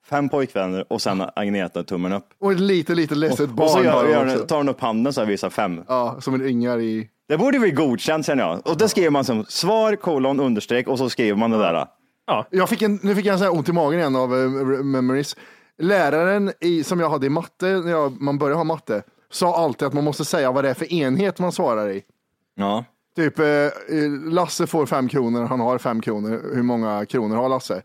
fem 0.08 0.28
pojkvänner 0.28 0.92
och 0.92 1.02
sen 1.02 1.24
Agneta 1.36 1.82
tummen 1.82 2.12
upp. 2.12 2.26
Och 2.40 2.52
ett 2.52 2.60
lite, 2.60 2.94
lite 2.94 3.14
ledset 3.14 3.40
Och 3.40 3.70
så 3.70 3.76
barn 3.76 3.84
gör, 3.84 4.08
gör, 4.08 4.34
också. 4.34 4.46
tar 4.46 4.56
hon 4.56 4.68
upp 4.68 4.80
handen 4.80 5.12
så 5.12 5.20
här 5.20 5.28
visar 5.28 5.50
fem. 5.50 5.80
Ja, 5.88 6.16
som 6.20 6.34
en 6.34 6.42
ringar 6.42 6.80
i... 6.80 7.08
Det 7.28 7.38
borde 7.38 7.58
bli 7.58 7.70
godkänt 7.70 8.26
känner 8.26 8.42
jag. 8.42 8.66
Och 8.66 8.78
det 8.78 8.88
skriver 8.88 9.10
man 9.10 9.24
som 9.24 9.44
svar, 9.44 9.96
kolon, 9.96 10.40
understreck 10.40 10.88
och 10.88 10.98
så 10.98 11.08
skriver 11.10 11.38
man 11.38 11.50
det 11.50 11.58
där. 11.58 11.86
Jag 12.50 12.68
fick 12.68 12.82
en, 12.82 12.98
nu 13.02 13.14
fick 13.14 13.26
jag 13.26 13.32
en 13.32 13.38
sån 13.38 13.46
här 13.46 13.54
ont 13.54 13.68
i 13.68 13.72
magen 13.72 13.98
igen 13.98 14.16
av 14.16 14.34
uh, 14.34 14.82
memories. 14.82 15.36
Läraren 15.82 16.52
i, 16.60 16.84
som 16.84 17.00
jag 17.00 17.10
hade 17.10 17.26
i 17.26 17.30
matte, 17.30 17.66
när 17.66 17.90
jag, 17.90 18.20
man 18.20 18.38
började 18.38 18.56
ha 18.56 18.64
matte, 18.64 19.02
sa 19.30 19.56
alltid 19.56 19.88
att 19.88 19.94
man 19.94 20.04
måste 20.04 20.24
säga 20.24 20.52
vad 20.52 20.64
det 20.64 20.70
är 20.70 20.74
för 20.74 20.92
enhet 20.92 21.38
man 21.38 21.52
svarar 21.52 21.90
i. 21.90 22.02
Ja. 22.54 22.84
Typ, 23.16 23.38
eh, 23.38 23.46
Lasse 24.32 24.66
får 24.66 24.86
fem 24.86 25.08
kronor, 25.08 25.42
han 25.44 25.60
har 25.60 25.78
fem 25.78 26.00
kronor. 26.00 26.40
Hur 26.54 26.62
många 26.62 27.06
kronor 27.06 27.36
har 27.36 27.48
Lasse? 27.48 27.82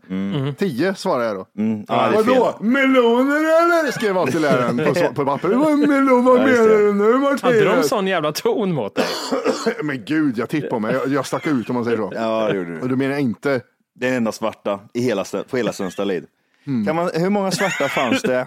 Tio 0.58 0.94
svarar 0.94 1.24
jag 1.24 1.36
då. 1.36 1.46
Mm. 1.58 1.86
Fel. 1.86 2.14
Vadå? 2.14 2.56
Meloner 2.60 3.36
eller? 3.36 3.92
Skrev 3.92 4.18
alltid 4.18 4.40
läraren 4.40 4.76
på, 4.78 5.14
på 5.14 5.24
papper. 5.24 5.48
Vad 5.48 5.78
melon, 5.88 6.24
vad 6.24 6.40
menar 6.40 6.68
det. 6.68 6.86
du 6.86 6.92
nu 6.92 7.36
hade 7.42 7.64
de 7.64 7.82
sån 7.82 8.06
jävla 8.06 8.32
ton 8.32 8.72
mot 8.72 8.94
dig? 8.94 9.04
Men 9.82 10.04
gud, 10.04 10.38
jag 10.38 10.48
tittar 10.48 10.68
på 10.68 10.78
mig. 10.78 10.94
Jag, 10.94 11.08
jag 11.08 11.26
stack 11.26 11.46
ut 11.46 11.68
om 11.70 11.74
man 11.74 11.84
säger 11.84 11.96
så. 11.96 12.12
Ja, 12.14 12.48
det 12.48 12.56
gjorde 12.56 12.74
Och 12.74 12.80
du. 12.82 12.88
du 12.88 12.96
menar 12.96 13.18
inte 13.18 13.60
Det 13.94 14.06
är 14.06 14.10
den 14.10 14.16
enda 14.16 14.32
svarta 14.32 14.80
i 14.94 15.00
hela, 15.00 15.24
på 15.50 15.56
hela 15.56 15.72
Stenstallid. 15.72 16.26
Mm. 16.68 16.86
Kan 16.86 16.96
man, 16.96 17.10
hur 17.14 17.30
många 17.30 17.50
svarta 17.50 17.88
fanns 17.88 18.22
det? 18.22 18.46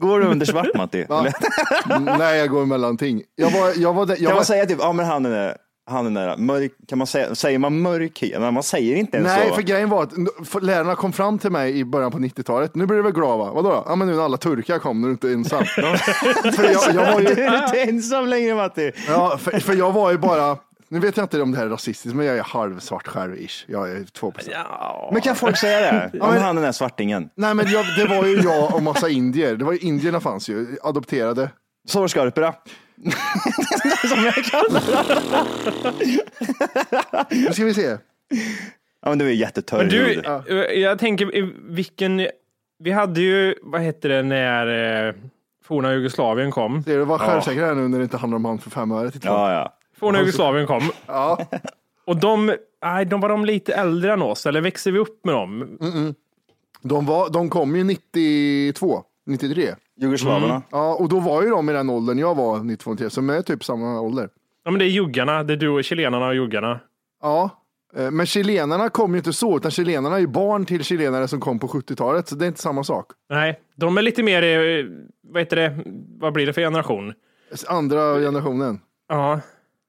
Går 0.00 0.20
du 0.20 0.26
under 0.26 0.46
svart 0.46 0.74
Matti? 0.74 1.00
Eller? 1.02 2.18
Nej, 2.18 2.38
jag 2.38 2.50
går 2.50 2.66
mellan 2.66 2.96
ting. 2.96 3.22
Jag 3.36 3.50
var, 3.50 3.72
jag 3.76 3.92
var, 3.94 4.06
jag 4.08 4.16
Kan 4.18 4.26
var, 4.26 4.34
man 4.34 4.44
säga 4.44 4.66
typ, 4.66 4.78
ja 4.80 4.92
men 4.92 5.06
han 5.06 5.26
är 5.26 5.30
där, 5.30 5.56
han 5.90 6.16
är 6.16 6.26
där, 6.26 6.36
mörk, 6.36 6.72
kan 6.88 6.98
man 6.98 7.06
säga, 7.06 7.34
säger 7.34 7.58
man 7.58 7.80
mörk 7.80 8.22
hy? 8.22 8.38
Men 8.38 8.54
man 8.54 8.62
säger 8.62 8.96
inte 8.96 9.16
ens 9.16 9.28
Nej, 9.36 9.48
så. 9.48 9.54
för 9.54 9.62
grejen 9.62 9.88
var 9.88 10.02
att 10.02 10.62
lärarna 10.62 10.94
kom 10.94 11.12
fram 11.12 11.38
till 11.38 11.50
mig 11.50 11.78
i 11.78 11.84
början 11.84 12.10
på 12.12 12.18
90-talet. 12.18 12.74
Nu 12.74 12.86
blir 12.86 12.96
du 12.96 13.02
väl 13.02 13.12
glad 13.12 13.38
va? 13.38 13.52
Vadå? 13.54 13.84
Ja, 13.86 13.96
men 13.96 14.08
nu 14.08 14.14
när 14.14 14.24
alla 14.24 14.36
turkar 14.36 14.78
kom, 14.78 15.00
nu 15.00 15.06
är 15.06 15.08
du 15.08 15.12
inte 15.12 15.30
ensam. 15.30 15.64
för 16.54 16.64
jag, 16.72 16.94
jag 16.94 17.12
var 17.12 17.20
ju, 17.20 17.26
Du 17.34 17.42
är 17.44 17.64
inte 17.64 17.80
ensam 17.80 18.26
längre 18.26 18.54
Matti. 18.54 18.92
ja, 19.08 19.38
för, 19.38 19.60
för 19.60 19.74
jag 19.74 19.92
var 19.92 20.10
ju 20.10 20.18
bara, 20.18 20.56
nu 20.88 20.98
vet 20.98 21.16
jag 21.16 21.24
inte 21.24 21.42
om 21.42 21.52
det 21.52 21.58
här 21.58 21.66
är 21.66 21.70
rasistiskt, 21.70 22.16
men 22.16 22.26
jag 22.26 22.38
är 22.38 22.42
halvsvart 22.42 23.06
själv 23.06 23.36
ish. 23.36 23.64
Jag 23.66 23.90
är 23.90 24.04
2 24.04 24.32
Ja. 24.50 25.10
Men 25.12 25.22
kan 25.22 25.36
folk 25.36 25.56
säga 25.56 25.80
det? 25.80 26.10
Ja, 26.18 26.30
men 26.32 26.42
han 26.42 26.50
är 26.50 26.54
den 26.54 26.62
där 26.62 26.72
svartingen. 26.72 27.30
Nej, 27.34 27.54
men 27.54 27.66
jag, 27.70 27.84
det 27.96 28.06
var 28.06 28.26
ju 28.26 28.36
jag 28.40 28.74
och 28.74 28.82
massa 28.82 29.08
indier. 29.08 29.56
Det 29.56 29.64
var 29.64 29.72
ju 29.72 29.78
indierna 29.78 30.20
fanns 30.20 30.48
ju, 30.48 30.66
adopterade. 30.82 31.50
Sårskorpora. 31.88 32.54
Som 34.08 34.24
jag 34.24 34.34
kallar 34.34 34.80
det. 36.00 37.26
Nu 37.30 37.52
ska 37.52 37.64
vi 37.64 37.74
se. 37.74 37.96
Ja 39.02 39.08
men 39.08 39.18
du 39.18 39.26
är 39.26 39.32
jättetörr 39.32 39.78
Men 39.78 39.88
du, 39.88 40.22
jag 40.80 40.98
tänker 40.98 41.36
i 41.36 41.52
vilken, 41.68 42.28
vi 42.78 42.90
hade 42.92 43.20
ju, 43.20 43.54
vad 43.62 43.80
hette 43.80 44.08
det 44.08 44.22
när 44.22 45.06
eh, 45.08 45.14
forna 45.64 45.92
Jugoslavien 45.94 46.50
kom? 46.50 46.82
Ser 46.82 46.98
du, 46.98 47.04
var 47.04 47.18
självsäker 47.18 47.62
här 47.62 47.74
nu 47.74 47.88
när 47.88 47.98
det 47.98 48.04
inte 48.04 48.16
handlar 48.16 48.36
om 48.36 48.44
han 48.44 48.58
för 48.58 48.70
fem 48.70 48.92
öre 48.92 49.10
två. 49.10 49.18
Ja, 49.28 49.76
Forna 49.98 50.18
Jugoslavien 50.18 50.66
kom. 50.66 50.82
Ja. 51.06 51.46
Och 52.04 52.16
de, 52.16 52.56
nej, 52.82 53.04
de 53.04 53.20
var 53.20 53.28
de 53.28 53.44
lite 53.44 53.74
äldre 53.74 54.12
än 54.12 54.22
oss, 54.22 54.46
eller 54.46 54.60
växte 54.60 54.90
vi 54.90 54.98
upp 54.98 55.24
med 55.24 55.34
dem? 55.34 55.78
De, 56.82 57.06
var, 57.06 57.30
de 57.30 57.50
kom 57.50 57.76
ju 57.76 57.84
92, 57.84 59.02
93. 59.26 59.74
Jugoslaverna. 59.96 60.62
Ja, 60.70 60.94
och 60.94 61.08
då 61.08 61.20
var 61.20 61.42
ju 61.42 61.50
de 61.50 61.68
i 61.68 61.72
den 61.72 61.90
åldern 61.90 62.18
jag 62.18 62.34
var 62.34 62.58
92, 62.62 62.90
93, 62.90 63.10
så 63.10 63.20
de 63.20 63.30
är 63.30 63.42
typ 63.42 63.64
samma 63.64 64.00
ålder. 64.00 64.28
Ja, 64.64 64.70
men 64.70 64.78
det 64.78 64.84
är 64.84 64.88
juggarna, 64.88 65.42
det 65.42 65.52
är 65.52 65.56
du 65.56 65.68
och 65.68 65.84
chilenarna 65.84 66.26
och 66.26 66.34
juggarna. 66.34 66.80
Ja, 67.22 67.50
eh, 67.96 68.10
men 68.10 68.26
chilenarna 68.26 68.88
kom 68.88 69.12
ju 69.12 69.18
inte 69.18 69.32
så, 69.32 69.56
utan 69.56 69.70
chilenarna 69.70 70.16
är 70.16 70.20
ju 70.20 70.26
barn 70.26 70.66
till 70.66 70.84
chilenare 70.84 71.28
som 71.28 71.40
kom 71.40 71.58
på 71.58 71.66
70-talet, 71.66 72.28
så 72.28 72.34
det 72.34 72.44
är 72.44 72.48
inte 72.48 72.60
samma 72.60 72.84
sak. 72.84 73.06
Nej, 73.30 73.60
de 73.76 73.98
är 73.98 74.02
lite 74.02 74.22
mer, 74.22 74.42
vad 75.32 75.42
heter 75.42 75.56
det, 75.56 75.78
vad 76.20 76.32
blir 76.32 76.46
det 76.46 76.52
för 76.52 76.60
generation? 76.60 77.12
Andra 77.68 78.18
generationen. 78.20 78.80
Ja, 79.08 79.40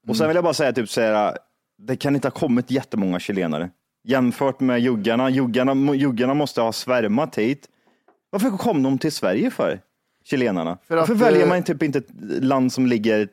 Och 0.08 0.16
sen 0.16 0.26
vill 0.28 0.34
jag 0.34 0.44
bara 0.44 0.54
säga 0.54 0.72
typ 0.72 0.88
så 0.90 1.00
här, 1.00 1.38
det 1.78 1.96
kan 1.96 2.14
inte 2.14 2.28
ha 2.28 2.32
kommit 2.32 2.70
jättemånga 2.70 3.20
chilenare. 3.20 3.70
Jämfört 4.04 4.60
med 4.60 4.80
juggarna. 4.80 5.30
Juggarna, 5.30 5.94
juggarna 5.94 6.34
måste 6.34 6.60
ha 6.60 6.72
svärmat 6.72 7.38
hit. 7.38 7.68
Varför 8.30 8.50
kom 8.50 8.82
de 8.82 8.98
till 8.98 9.12
Sverige 9.12 9.50
för? 9.50 9.80
Chilenarna. 10.24 10.78
För 10.88 10.96
Varför 10.96 11.14
att, 11.14 11.20
väljer 11.20 11.42
eh, 11.42 11.48
man 11.48 11.62
typ 11.62 11.82
inte 11.82 11.98
ett 11.98 12.08
land 12.42 12.72
som 12.72 12.86
ligger 12.86 13.28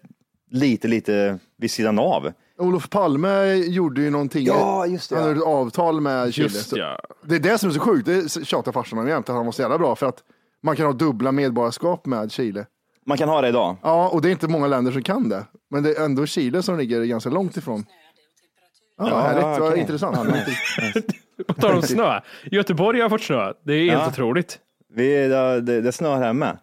lite, 0.51 0.87
lite 0.87 1.39
vid 1.57 1.71
sidan 1.71 1.99
av? 1.99 2.31
Olof 2.57 2.89
Palme 2.89 3.53
gjorde 3.53 4.01
ju 4.01 4.09
någonting. 4.09 4.45
Ja, 4.45 4.85
just 4.85 5.09
det, 5.09 5.15
Han 5.15 5.23
ja. 5.23 5.29
gjorde 5.29 5.39
ett 5.39 5.47
avtal 5.47 6.01
med 6.01 6.33
Chile. 6.33 6.47
just 6.47 6.77
ja. 6.77 6.99
Det 7.23 7.35
är 7.35 7.39
det 7.39 7.57
som 7.57 7.69
är 7.69 7.73
så 7.73 7.79
sjukt, 7.79 8.05
det 8.05 8.45
tjatar 8.45 8.71
farsan 8.71 8.99
om 8.99 9.07
jämt, 9.07 9.29
att 9.29 9.35
han 9.35 9.45
var 9.45 9.51
så 9.51 9.61
jävla 9.61 9.77
bra 9.77 9.95
för 9.95 10.05
att 10.05 10.23
man 10.63 10.75
kan 10.75 10.85
ha 10.85 10.93
dubbla 10.93 11.31
medborgarskap 11.31 12.05
med 12.05 12.31
Chile. 12.31 12.65
Man 13.07 13.17
kan 13.17 13.29
ha 13.29 13.41
det 13.41 13.47
idag. 13.47 13.75
Ja, 13.81 14.09
och 14.09 14.21
det 14.21 14.29
är 14.29 14.31
inte 14.31 14.47
många 14.47 14.67
länder 14.67 14.91
som 14.91 15.01
kan 15.03 15.29
det. 15.29 15.45
Men 15.69 15.83
det 15.83 15.93
är 15.97 16.05
ändå 16.05 16.25
Chile 16.25 16.63
som 16.63 16.77
ligger 16.77 17.03
ganska 17.05 17.29
långt 17.29 17.57
ifrån. 17.57 17.85
Ja, 18.97 19.09
Ja, 19.09 19.19
härligt, 19.21 19.43
vad 19.43 19.61
okej. 19.61 19.79
intressant. 19.81 20.17
På 21.47 21.53
tal 21.53 21.75
om 21.75 21.81
snö. 21.81 22.19
Göteborg 22.51 23.01
har 23.01 23.09
fått 23.09 23.21
snö. 23.21 23.53
Det 23.65 23.73
är 23.73 23.89
helt 23.89 24.01
Ja. 24.01 24.07
otroligt. 24.07 24.59
Vi, 24.93 25.27
det, 25.27 25.61
det, 25.61 25.81
det 25.81 25.91
snör 25.91 26.17
här 26.17 26.33
med. 26.33 26.57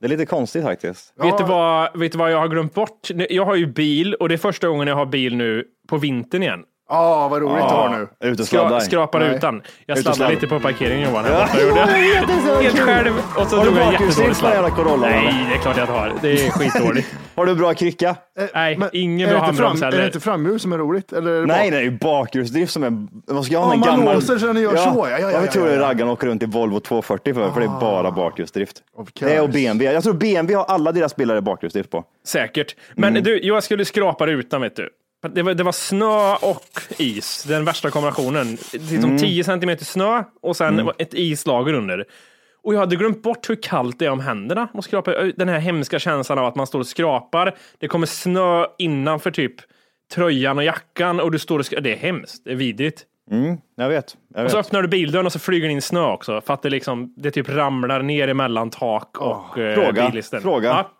Det 0.00 0.06
är 0.06 0.08
lite 0.08 0.26
konstigt 0.26 0.62
faktiskt. 0.64 1.12
Vet, 1.16 1.38
du 1.38 1.44
vad, 1.44 1.98
vet 1.98 2.12
du 2.12 2.18
vad 2.18 2.32
jag 2.32 2.38
har 2.38 2.48
glömt 2.48 2.74
bort? 2.74 3.08
Jag 3.30 3.44
har 3.44 3.54
ju 3.56 3.66
bil 3.66 4.14
och 4.14 4.28
det 4.28 4.34
är 4.34 4.38
första 4.38 4.68
gången 4.68 4.88
jag 4.88 4.94
har 4.96 5.06
bil 5.06 5.36
nu 5.36 5.64
på 5.88 5.98
vintern 5.98 6.42
igen. 6.42 6.64
Ja, 6.92 7.28
vad 7.28 7.42
roligt 7.42 7.56
du 7.68 7.74
har 7.74 7.88
nu. 7.88 8.08
Är 8.28 8.32
ute 8.32 8.42
och 8.42 8.48
Skra, 8.48 8.80
skrapar 8.80 9.20
Nej. 9.20 9.36
utan. 9.36 9.62
Jag 9.86 9.98
Ute 9.98 10.02
sladdade 10.14 10.34
lite 10.34 10.46
på 10.48 10.60
parkeringen 10.60 11.10
Johan. 11.10 11.24
Här 11.24 11.40
borta, 11.40 11.60
gjorde 11.60 11.80
jag. 11.80 11.86
Helt 12.62 12.78
själv 12.78 13.12
och 13.36 13.46
så 13.46 13.56
Har 13.56 13.64
du 13.64 13.70
jag 13.70 13.78
en 13.86 13.92
bakhjulsdrift 13.92 14.28
jättedålig 14.42 14.54
jävla. 14.54 14.70
Corollan, 14.70 15.00
Nej, 15.00 15.18
eller? 15.18 15.48
det 15.50 15.54
är 15.54 15.58
klart 15.58 15.76
jag 15.76 15.82
inte 15.84 15.92
har. 15.92 16.12
Det 16.22 16.32
är 16.46 16.50
skitdåligt. 16.50 17.14
Har 17.34 17.46
du 17.46 17.54
bra 17.54 17.74
krycka? 17.74 18.16
Nej, 18.54 18.76
Men 18.76 18.88
ingen 18.92 19.28
bra 19.28 19.38
det 19.38 19.44
handbroms 19.44 19.80
fram, 19.80 19.86
Är 19.88 19.90
det 19.90 19.96
heller. 19.96 20.06
inte 20.08 20.20
framhjul 20.20 20.60
som 20.60 20.72
är 20.72 20.78
roligt? 20.78 21.12
Eller 21.12 21.30
är 21.30 21.40
det 21.40 21.46
Nej, 21.46 21.58
bak? 21.64 21.70
det 21.70 21.76
är 21.78 21.82
ju 21.82 21.90
bakhjulsdrift 21.98 22.72
som 22.72 22.82
är... 22.82 23.06
Vad 23.32 23.44
ska 23.44 23.54
jag 23.54 23.60
ha 23.60 23.68
Ja, 23.68 23.74
en 23.74 23.80
man 23.80 23.88
gammal... 23.88 24.14
låser 24.14 24.38
så 24.38 24.46
den 24.46 24.62
gör 24.62 24.76
så. 24.76 24.76
Ja, 24.76 25.10
ja, 25.10 25.18
ja, 25.18 25.26
Varför 25.26 25.46
ja, 25.46 25.52
tror 25.52 25.68
ja. 25.68 25.80
raggarna 25.80 26.12
åker 26.12 26.26
runt 26.26 26.42
i 26.42 26.46
Volvo 26.46 26.80
240 26.80 27.34
för? 27.34 27.50
För 27.50 27.60
det 27.60 27.66
är 27.66 27.80
bara 27.80 28.10
bakhjulsdrift. 28.10 28.76
Det 29.20 29.34
är 29.36 29.42
och. 29.42 29.50
BMW. 29.50 29.92
Jag 29.94 30.02
tror 30.02 30.14
BMW 30.14 30.54
har 30.54 30.64
alla 30.64 30.92
deras 30.92 31.16
bilar 31.16 31.40
bakhjulsdrift 31.40 31.90
på. 31.90 32.04
Säkert. 32.26 32.76
Men 32.94 33.08
Mm. 33.12 33.22
du, 33.22 33.40
jag 33.42 33.62
skulle 33.62 33.84
skrapa 33.84 34.26
rutan 34.26 34.60
vet 34.60 34.76
du. 34.76 34.88
Det 35.28 35.42
var, 35.42 35.54
det 35.54 35.62
var 35.62 35.72
snö 35.72 36.34
och 36.34 36.80
is, 36.98 37.44
den 37.48 37.64
värsta 37.64 37.90
kombinationen. 37.90 38.46
Liksom 38.72 39.04
Mm. 39.04 39.18
10 39.18 39.44
centimeter 39.44 39.84
snö 39.84 40.24
och 40.42 40.56
sen 40.56 40.90
ett 40.98 41.14
islager 41.14 41.72
under. 41.74 42.04
Och 42.64 42.74
jag 42.74 42.78
hade 42.78 42.96
glömt 42.96 43.22
bort 43.22 43.50
hur 43.50 43.62
kallt 43.62 43.98
det 43.98 44.04
är 44.06 44.10
om 44.10 44.20
händerna. 44.20 44.68
Och 44.74 44.84
skrapa, 44.84 45.12
den 45.36 45.48
här 45.48 45.58
hemska 45.58 45.98
känslan 45.98 46.38
av 46.38 46.44
att 46.46 46.54
man 46.54 46.66
står 46.66 46.78
och 46.78 46.86
skrapar. 46.86 47.54
Det 47.78 47.88
kommer 47.88 48.06
snö 48.06 48.66
innanför 48.78 49.30
typ 49.30 49.54
tröjan 50.14 50.58
och 50.58 50.64
jackan 50.64 51.20
och 51.20 51.30
du 51.32 51.38
står 51.38 51.58
och 51.58 51.66
skrapar. 51.66 51.82
Det 51.82 51.92
är 51.92 51.96
hemskt, 51.96 52.44
det 52.44 52.50
är 52.50 52.54
vidrigt. 52.56 53.02
Mm, 53.30 53.56
jag 53.76 53.88
vet. 53.88 54.16
Jag 54.34 54.44
Och 54.44 54.50
så 54.50 54.56
vet. 54.56 54.66
öppnar 54.66 54.82
du 54.82 54.88
bildörren 54.88 55.26
och 55.26 55.32
så 55.32 55.38
flyger 55.38 55.66
det 55.68 55.72
in 55.72 55.82
snö 55.82 56.00
också. 56.12 56.40
För 56.40 56.54
att 56.54 56.62
det 56.62 56.70
liksom, 56.70 57.14
det 57.16 57.30
typ 57.30 57.48
ramlar 57.48 58.02
ner 58.02 58.28
emellan 58.28 58.70
tak 58.70 59.18
och 59.18 59.58
eh, 59.58 59.74
fråga, 59.74 60.10
billisten. 60.10 60.42
fråga. 60.42 60.68
Ja. 60.68 60.90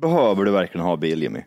Behöver 0.00 0.44
du 0.44 0.50
verkligen 0.50 0.86
ha 0.86 0.96
bil 0.96 1.22
Jimmy? 1.22 1.40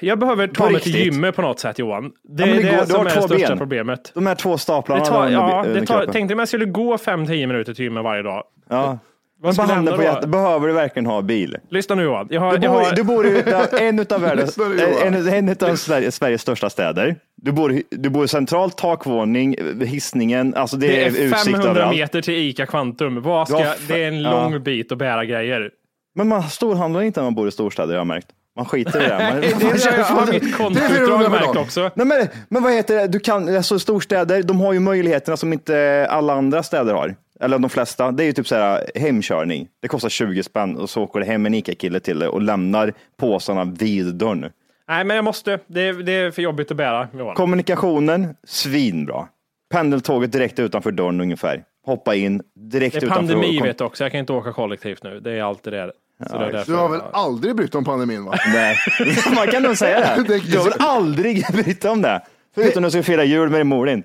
Jag 0.00 0.18
behöver 0.18 0.46
ta 0.48 0.70
mig 0.70 0.80
till 0.80 0.96
gymmet 0.96 1.36
på 1.36 1.42
något 1.42 1.60
sätt 1.60 1.78
Johan. 1.78 2.10
Det 2.28 2.42
Ja, 2.42 2.48
är 2.48 2.54
det 2.56 2.62
det, 2.62 2.70
går- 2.70 2.80
du 2.80 2.86
som 2.86 2.94
har 2.96 3.00
är 3.00 3.14
det 3.14 3.22
största 3.22 3.48
ben. 3.48 3.58
problemet. 3.58 4.12
De 4.14 4.26
här 4.26 4.34
två 4.34 4.58
staplarna 4.58 5.00
Det 5.04 5.08
tar, 5.10 5.24
under, 5.26 5.32
ja, 5.38 5.62
under 5.66 5.80
det 5.80 5.86
tar, 5.86 6.06
tänkte 6.06 6.32
om 6.34 6.38
jag 6.38 6.48
skulle 6.48 6.64
gå 6.64 6.96
5-10 6.96 7.46
minuter 7.46 7.74
till 7.74 7.84
gymmet 7.84 8.04
varje 8.04 8.22
dag. 8.22 8.42
Ja. 8.70 8.98
Vad 9.40 9.54
skulle 9.54 9.72
hända 9.72 9.90
på 9.92 9.96
då? 9.96 10.02
hjärtat, 10.02 10.28
behöver 10.28 10.66
du 10.68 10.72
verkligen 10.72 11.06
ha 11.06 11.22
bil? 11.22 11.56
Lyssna 11.70 11.94
nu 11.94 12.02
Johan. 12.02 12.28
Har, 12.38 12.58
Du 12.58 12.68
bor, 12.68 12.74
har, 12.74 12.92
du 12.96 13.02
bor 13.04 13.26
i 13.26 13.42
en 13.80 13.98
utav 13.98 14.20
världens, 14.22 14.58
Johan. 14.58 15.14
en, 15.14 15.28
en 15.28 15.48
utav 15.48 15.76
Sveriges, 15.76 16.14
Sveriges 16.16 16.42
största 16.42 16.70
städer. 16.70 17.16
Du 17.36 17.52
bor, 17.52 17.80
du 17.90 18.08
bor 18.10 18.26
centralt, 18.26 18.78
takvåning, 18.78 19.56
hissningen, 19.84 20.54
alltså 20.54 20.76
det, 20.76 20.86
det 20.86 21.02
är, 21.02 21.06
är 21.06 21.08
utsikt 21.10 21.44
500 21.44 21.70
överallt. 21.70 21.96
meter 21.96 22.22
till 22.22 22.34
ICA 22.34 22.66
Kvantum. 22.66 23.22
Vad 23.22 23.48
ska, 23.48 23.60
Ja, 23.60 23.74
det 23.88 24.04
är 24.04 24.08
en 24.08 24.20
ja. 24.20 24.30
lång 24.50 24.62
bit 24.62 24.92
att 24.92 24.98
bära 24.98 25.24
grejer. 25.24 25.70
Men 26.14 26.28
man 26.28 26.42
storhandlar 26.42 27.02
inte 27.02 27.20
när 27.20 27.24
man 27.24 27.34
bor 27.34 27.48
i 27.48 27.50
storstäder, 27.50 27.92
jag 27.92 28.00
har 28.00 28.04
märkt. 28.04 28.28
Man 28.56 28.66
skiter 28.66 29.04
i 29.04 29.08
det. 29.08 29.18
Man, 29.32 29.40
Det 29.40 29.86
är, 29.86 29.98
jag 29.98 30.04
har 30.04 30.26
mitt 30.26 30.56
kontoutdrag 30.56 30.96
400 30.96 31.28
märkt 31.28 31.56
också. 31.56 31.90
Nej, 31.94 32.06
men, 32.06 32.28
men 32.48 32.62
vad 32.62 32.72
heter 32.72 32.96
det? 32.96 33.06
Du 33.08 33.18
kan, 33.18 33.56
alltså 33.56 33.78
storstäder, 33.78 34.42
de 34.42 34.60
har 34.60 34.72
ju 34.72 34.80
möjligheterna 34.80 35.36
som 35.36 35.52
inte 35.52 36.06
alla 36.10 36.32
andra 36.32 36.62
städer 36.62 36.94
har. 36.94 37.14
Eller 37.40 37.58
de 37.58 37.70
flesta. 37.70 38.12
Det 38.12 38.22
är 38.22 38.26
ju 38.26 38.32
typ 38.32 38.48
så 38.48 38.54
här 38.54 38.90
hemkörning. 38.94 39.68
Det 39.82 39.88
kostar 39.88 40.08
20 40.08 40.42
spänn 40.42 40.76
och 40.76 40.90
så 40.90 41.02
åker 41.02 41.20
det 41.20 41.26
hem 41.26 41.46
en 41.46 41.54
ICA-kille 41.54 42.00
till 42.00 42.18
dig 42.18 42.28
och 42.28 42.42
lämnar 42.42 42.92
påsarna 43.20 43.64
vid 43.64 44.14
dörren. 44.14 44.50
Nej, 44.88 45.04
men 45.04 45.16
jag 45.16 45.24
måste. 45.24 45.58
Det 45.66 45.80
är, 45.80 45.92
det 45.92 46.12
är 46.12 46.30
för 46.30 46.42
jobbigt 46.42 46.70
att 46.70 46.76
bära. 46.76 47.08
Johan. 47.18 47.34
Kommunikationen, 47.34 48.36
svinbra. 48.46 49.28
Pendeltåget 49.70 50.32
direkt 50.32 50.58
utanför 50.58 50.90
dörren 50.92 51.20
ungefär. 51.20 51.62
Hoppa 51.86 52.14
in 52.14 52.42
direkt 52.54 52.94
Det 52.94 52.98
är 52.98 53.04
utanför. 53.06 53.16
pandemi 53.34 53.58
kom- 53.58 53.66
vet 53.66 53.78
du 53.78 53.84
också. 53.84 54.04
Jag 54.04 54.10
kan 54.10 54.20
inte 54.20 54.32
åka 54.32 54.52
kollektivt 54.52 55.02
nu. 55.02 55.20
Det 55.20 55.32
är 55.32 55.42
allt 55.42 55.62
det. 55.62 55.92
Så 56.30 56.38
det 56.38 56.52
därför 56.52 56.72
Du 56.72 56.78
har 56.78 56.88
väl 56.88 57.00
jag- 57.04 57.10
aldrig 57.12 57.56
brytt 57.56 57.74
om 57.74 57.84
pandemin 57.84 58.24
va? 58.24 58.34
Nej, 58.54 58.76
man 59.34 59.46
kan 59.46 59.62
nog 59.62 59.76
säga 59.78 60.00
det. 60.00 60.24
Det- 60.28 60.38
Du 60.52 60.58
har 60.58 60.64
väl 60.64 60.72
aldrig 60.78 61.46
brytt 61.52 61.84
om 61.84 62.02
det? 62.02 62.22
Förutom 62.54 62.82
när 62.82 62.86
du 62.88 62.90
ska 62.90 63.02
fira 63.02 63.24
jul 63.24 63.48
med 63.50 63.60
din 63.60 63.66
mor 63.66 63.86
din. 63.86 64.04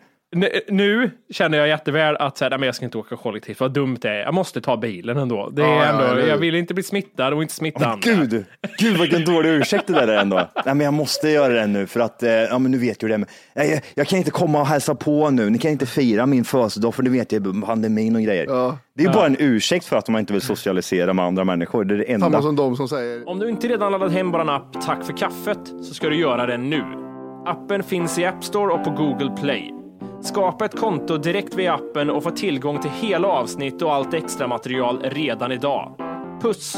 Nu- 0.67 1.11
känner 1.29 1.57
jag 1.57 1.67
jätteväl 1.67 2.15
att 2.15 2.37
så 2.37 2.45
här, 2.45 2.65
jag 2.65 2.75
ska 2.75 2.85
inte 2.85 2.97
åka 2.97 3.15
kollektivt. 3.15 3.59
Vad 3.59 3.71
dumt 3.73 3.97
det 4.01 4.09
är. 4.09 4.19
Jag 4.19 4.33
måste 4.33 4.61
ta 4.61 4.77
bilen 4.77 5.17
ändå. 5.17 5.49
Det 5.49 5.61
är 5.61 5.65
Ja, 5.67 5.75
ja, 5.75 5.83
ändå 5.85 6.21
hur? 6.21 6.27
jag 6.27 6.37
vill 6.37 6.55
inte 6.55 6.73
bli 6.73 6.83
smittad 6.83 7.33
och 7.33 7.41
inte 7.41 7.53
smitta 7.53 7.85
andra. 7.85 7.99
Gud, 8.11 8.45
gud 8.79 8.97
vilken 8.99 9.25
dålig 9.25 9.49
ursäkt 9.49 9.87
det 9.87 9.93
där 9.93 10.07
är 10.07 10.17
ändå. 10.21 10.35
Nej, 10.65 10.75
men 10.75 10.79
jag 10.79 10.93
måste 10.93 11.29
göra 11.29 11.53
det 11.53 11.67
nu 11.67 11.87
för 11.87 11.99
att, 11.99 12.23
eh, 12.23 12.29
ja 12.31 12.59
men 12.59 12.71
nu 12.71 12.77
vet 12.77 13.03
ju 13.03 13.07
det. 13.07 13.17
Men, 13.17 13.27
nej, 13.55 13.69
jag, 13.71 13.81
jag 13.95 14.07
kan 14.07 14.17
inte 14.19 14.31
komma 14.31 14.59
och 14.61 14.67
hälsa 14.67 14.95
på 14.95 15.29
nu. 15.29 15.49
Ni 15.49 15.57
kan 15.57 15.71
inte 15.71 15.85
fira 15.85 16.25
min 16.25 16.43
födelsedag 16.45 16.95
för 16.95 17.03
nu 17.03 17.09
vet 17.09 17.31
jag 17.31 17.65
pandemin 17.65 18.15
och 18.15 18.21
grejer. 18.21 18.45
Ja. 18.49 18.77
Det 18.95 19.03
är 19.03 19.13
bara 19.13 19.25
en 19.25 19.35
ursäkt 19.39 19.85
för 19.85 19.97
att 19.97 20.09
man 20.09 20.19
inte 20.19 20.33
vill 20.33 20.41
socialisera 20.41 21.13
med 21.13 21.25
andra 21.25 21.43
människor. 21.43 21.83
Det 21.85 21.93
är 21.93 21.97
det 21.97 22.05
Samma 22.13 22.25
enda. 22.25 22.41
som 22.41 22.55
de 22.55 22.75
som 22.75 22.87
säger 22.87 23.29
Om 23.29 23.39
du 23.39 23.49
inte 23.49 23.67
redan 23.67 23.91
laddat 23.91 24.11
hem 24.11 24.31
vår 24.31 24.49
app 24.51 24.81
Tack 24.85 25.05
för 25.05 25.17
kaffet 25.17 25.59
så 25.83 25.93
ska 25.93 26.09
du 26.09 26.15
göra 26.19 26.45
det 26.45 26.57
nu. 26.57 26.83
Appen 27.45 27.83
finns 27.83 28.19
i 28.19 28.25
App 28.25 28.43
Store 28.43 28.73
och 28.73 28.83
på 28.83 28.89
Google 28.89 29.31
Play. 29.41 29.73
Skapa 30.21 30.65
ett 30.65 30.79
konto 30.79 31.17
direkt 31.17 31.53
via 31.53 31.73
appen 31.73 32.09
och 32.09 32.23
få 32.23 32.31
tillgång 32.31 32.81
till 32.81 32.91
hela 32.91 33.27
avsnitt 33.27 33.81
och 33.81 33.93
allt 33.93 34.13
extra 34.13 34.47
material 34.47 35.01
redan 35.01 35.51
idag. 35.51 35.95
Puss! 36.41 36.75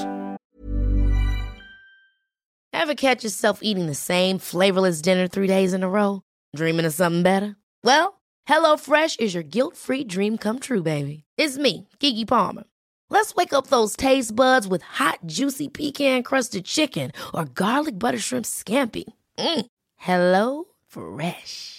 Ever 2.74 2.96
catch 2.96 3.24
yourself 3.24 3.60
eating 3.62 3.88
the 3.88 3.96
same 3.96 4.40
flavorless 4.40 5.02
dinner 5.02 5.28
three 5.28 5.48
days 5.48 5.74
in 5.74 5.84
a 5.84 5.90
row? 5.90 6.22
Dreaming 6.58 6.86
of 6.86 6.94
something 6.94 7.24
better? 7.24 7.56
Well, 7.84 8.14
hello 8.46 8.78
fresh 8.78 9.16
is 9.20 9.34
your 9.34 9.44
guilt-free 9.44 10.04
dream 10.04 10.38
come 10.38 10.60
true, 10.60 10.84
baby. 10.84 11.24
It's 11.38 11.58
me, 11.58 11.88
Gigi 12.00 12.26
Palmer. 12.26 12.64
Let's 13.10 13.36
wake 13.36 13.54
up 13.54 13.68
those 13.68 13.96
taste 13.96 14.36
buds 14.36 14.68
with 14.68 14.84
hot, 14.84 15.20
juicy 15.26 15.68
pecan-crusted 15.68 16.66
chicken 16.66 17.12
or 17.34 17.46
garlic 17.46 17.98
butter 18.00 18.20
shrimp 18.20 18.46
scampi. 18.46 19.04
Mm. 19.38 19.66
Hello 19.98 20.66
Fresh. 20.88 21.79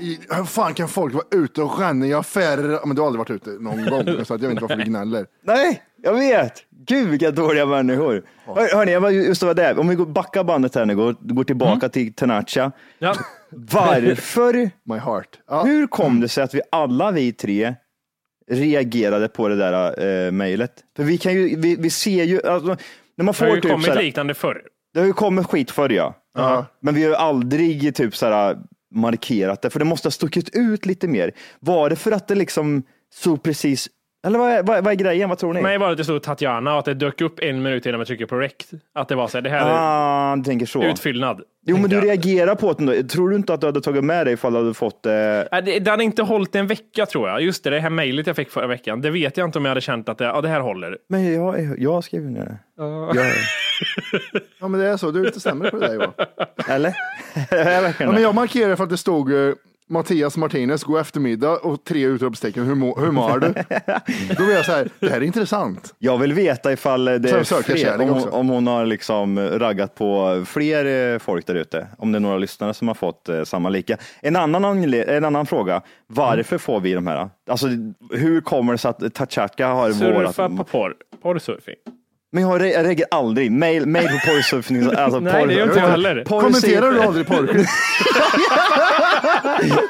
I- 0.00 0.18
Hur 0.30 0.44
fan 0.44 0.74
kan 0.74 0.88
folk 0.88 1.14
vara 1.14 1.24
ute 1.30 1.62
och 1.62 1.78
ränna 1.78 2.06
i 2.06 2.14
affärer? 2.14 2.86
Men 2.86 2.96
du 2.96 3.02
har 3.02 3.06
aldrig 3.06 3.18
varit 3.18 3.30
ute 3.30 3.50
någon 3.50 3.86
gång, 3.86 4.24
så 4.24 4.34
att 4.34 4.40
jag 4.42 4.48
vet 4.48 4.50
inte 4.50 4.62
varför 4.62 4.76
du 4.76 4.84
gnäller. 4.84 5.26
Nej, 5.44 5.82
jag 6.02 6.14
vet. 6.14 6.52
Gud 6.86 7.08
vilka 7.08 7.30
dåliga 7.30 7.66
människor. 7.66 8.22
Hör, 8.46 8.76
hörni, 8.76 8.92
jag 8.92 9.00
var 9.00 9.10
just 9.10 9.40
det 9.40 9.46
var 9.46 9.54
där. 9.54 9.78
Om 9.78 9.88
vi 9.88 9.94
går 9.94 10.06
backa 10.06 10.44
bandet 10.44 10.74
här 10.74 10.84
nu, 10.86 10.96
går, 10.96 11.16
går 11.20 11.44
tillbaka 11.44 11.88
till 11.88 12.12
Tenacha. 12.14 12.72
Ja. 12.98 13.14
Varför, 13.50 14.70
My 14.84 14.98
heart. 14.98 15.38
Ja. 15.46 15.62
hur 15.64 15.86
kom 15.86 16.20
det 16.20 16.28
sig 16.28 16.44
att 16.44 16.54
vi 16.54 16.60
alla 16.72 17.10
vi 17.10 17.32
tre 17.32 17.74
reagerade 18.50 19.28
på 19.28 19.48
det 19.48 19.56
där 19.56 20.04
uh, 20.26 20.32
mejlet? 20.32 20.72
För 20.96 21.02
vi 21.04 21.18
kan 21.18 21.32
ju, 21.34 21.60
vi, 21.60 21.76
vi 21.76 21.90
ser 21.90 22.24
ju, 22.24 22.46
alltså, 22.46 22.66
när 23.16 23.24
man 23.24 23.26
Det 23.26 23.26
har 23.26 23.32
får 23.32 23.48
ju 23.56 23.60
typ 23.60 23.70
kommit 23.70 23.86
såhär, 23.86 24.02
liknande 24.02 24.34
förr. 24.34 24.62
det 24.94 25.00
har 25.00 25.06
ju 25.06 25.12
kommit 25.12 25.46
skit 25.46 25.70
förr 25.70 25.90
ja. 25.90 26.14
Ja. 26.34 26.66
Men 26.80 26.94
vi 26.94 27.02
har 27.02 27.08
ju 27.10 27.16
aldrig 27.16 27.94
typ 27.96 28.16
såhär 28.16 28.56
markerat 28.96 29.62
det, 29.62 29.70
för 29.70 29.78
det 29.78 29.84
måste 29.84 30.06
ha 30.06 30.10
stuckit 30.10 30.48
ut 30.52 30.86
lite 30.86 31.08
mer. 31.08 31.32
Var 31.60 31.90
det 31.90 31.96
för 31.96 32.12
att 32.12 32.28
det 32.28 32.34
liksom 32.34 32.82
såg 33.14 33.42
precis, 33.42 33.88
eller 34.26 34.38
vad 34.38 34.50
är, 34.50 34.62
vad, 34.62 34.76
är- 34.78 34.82
vad 34.82 34.92
är 34.92 34.96
grejen, 34.96 35.28
vad 35.28 35.38
tror 35.38 35.54
ni? 35.54 35.62
Var 35.62 35.78
det 35.78 35.86
att 35.90 35.96
det 35.96 36.04
stod 36.04 36.22
Tatjana 36.22 36.72
och 36.72 36.78
att 36.78 36.84
det 36.84 36.94
dök 36.94 37.20
upp 37.20 37.38
en 37.42 37.62
minut 37.62 37.86
innan 37.86 37.98
man 37.98 38.06
trycker 38.06 38.26
på 38.26 38.36
rec. 38.36 38.52
Att 38.94 39.08
det 39.08 39.14
var 39.14 39.28
så 39.28 39.36
här, 39.36 39.42
det 39.42 39.50
här 39.50 39.60
är 39.70 39.74
Ah, 40.32 40.36
du 40.36 40.42
tänker 40.42 40.66
så. 40.66 40.82
utfyllnad. 40.84 41.40
Jo, 41.68 41.76
men 41.78 41.90
du 41.90 42.00
reagerar 42.00 42.54
på 42.54 42.72
det 42.72 42.78
ändå. 42.80 43.08
Tror 43.08 43.30
du 43.30 43.36
inte 43.36 43.54
att 43.54 43.60
du 43.60 43.66
hade 43.66 43.80
tagit 43.80 44.04
med 44.04 44.26
dig 44.26 44.34
ifall 44.34 44.52
du 44.52 44.58
hade 44.58 44.74
fått... 44.74 45.06
Eh... 45.06 45.12
Nej, 45.12 45.62
Det, 45.64 45.78
det 45.78 45.90
hade 45.90 46.04
inte 46.04 46.22
hållit 46.22 46.54
en 46.54 46.66
vecka 46.66 47.06
tror 47.06 47.28
jag. 47.28 47.40
Just 47.42 47.64
det, 47.64 47.70
det 47.70 47.80
här 47.80 47.90
mejlet 47.90 48.26
jag 48.26 48.36
fick 48.36 48.50
förra 48.50 48.66
veckan. 48.66 49.00
Det 49.00 49.10
vet 49.10 49.36
jag 49.36 49.48
inte 49.48 49.58
om 49.58 49.64
jag 49.64 49.70
hade 49.70 49.80
känt 49.80 50.08
att 50.08 50.18
det, 50.18 50.24
ja, 50.24 50.40
det 50.40 50.48
här 50.48 50.60
håller. 50.60 50.98
Men 51.08 51.34
jag, 51.34 51.74
jag 51.78 52.04
skrev 52.04 52.22
ner 52.22 52.44
det. 52.44 52.58
Jag, 52.76 53.16
ja, 54.60 54.68
men 54.68 54.80
det 54.80 54.86
är 54.86 54.96
så. 54.96 55.10
Du 55.10 55.20
är 55.20 55.24
lite 55.24 55.40
sämre 55.40 55.70
på 55.70 55.78
det 55.78 55.86
där 55.86 55.94
Johan. 55.94 56.12
eller? 56.68 56.94
är 57.50 57.94
Ja, 58.00 58.12
men 58.12 58.22
jag 58.22 58.34
markerade 58.34 58.76
för 58.76 58.84
att 58.84 58.90
det 58.90 58.96
stod 58.96 59.32
eh, 59.32 59.54
Mattias 59.88 60.36
Martinez, 60.36 60.84
god 60.84 61.00
eftermiddag 61.00 61.56
och 61.58 61.84
tre 61.84 62.04
utropstecken. 62.04 62.64
Hur, 62.66 62.74
må, 62.74 63.00
hur 63.00 63.10
mår 63.10 63.38
du? 63.38 63.46
Då 64.36 64.44
blev 64.44 64.56
jag 64.56 64.64
så 64.64 64.72
här, 64.72 64.88
det 65.00 65.08
här 65.08 65.16
är 65.16 65.22
intressant. 65.22 65.94
Jag 65.98 66.18
vill 66.18 66.32
veta 66.32 66.72
ifall 66.72 67.04
det 67.04 67.28
Sen 67.28 67.38
är 67.40 67.42
söker 67.44 67.76
fler, 67.76 68.00
om, 68.00 68.08
hon- 68.08 68.28
om 68.28 68.48
hon 68.48 68.66
har 68.66 68.86
liksom 68.86 69.38
raggat 69.38 69.94
på 69.94 70.42
fler 70.46 71.12
eh, 71.14 71.18
folk 71.18 71.46
där 71.46 71.54
ute. 71.54 71.86
Om 71.98 72.12
det 72.12 72.18
är 72.18 72.20
några 72.20 72.38
lyssnare 72.38 72.74
som 72.74 72.88
har 72.88 72.94
fått 72.94 73.28
eh, 73.28 73.44
samma 73.44 73.68
lika. 73.68 73.96
En 74.20 74.36
annan, 74.36 74.64
en 74.94 75.24
annan 75.24 75.46
fråga. 75.46 75.82
Varför 76.06 76.58
får 76.58 76.80
vi 76.80 76.92
de 76.92 77.06
här? 77.06 77.30
Alltså, 77.50 77.66
hur 78.10 78.40
kommer 78.40 78.72
det 78.72 78.78
sig 78.78 78.88
att 78.88 79.14
Tachaka 79.14 79.66
har 79.66 79.92
Surfa 79.92 80.14
vårat? 80.48 80.56
på 80.58 80.64
porr. 80.64 80.94
Porrsurfing. 81.22 81.74
Men 82.36 82.44
jag 82.44 82.60
re- 82.60 82.72
jag 82.72 82.84
reagerar 82.86 83.08
aldrig. 83.10 83.52
Mail, 83.52 83.86
mail 83.86 84.06
på 84.08 84.18
porrsurfing. 84.26 84.90
Alltså, 84.96 85.20
Nej, 85.20 85.46
det 85.46 85.52
gör 85.54 85.62
inte 85.66 85.78
jag 85.80 85.88
heller. 85.88 86.24
Kommenterar 86.24 86.90
du 86.92 87.00
aldrig 87.02 87.26
porrklipp? 87.26 87.66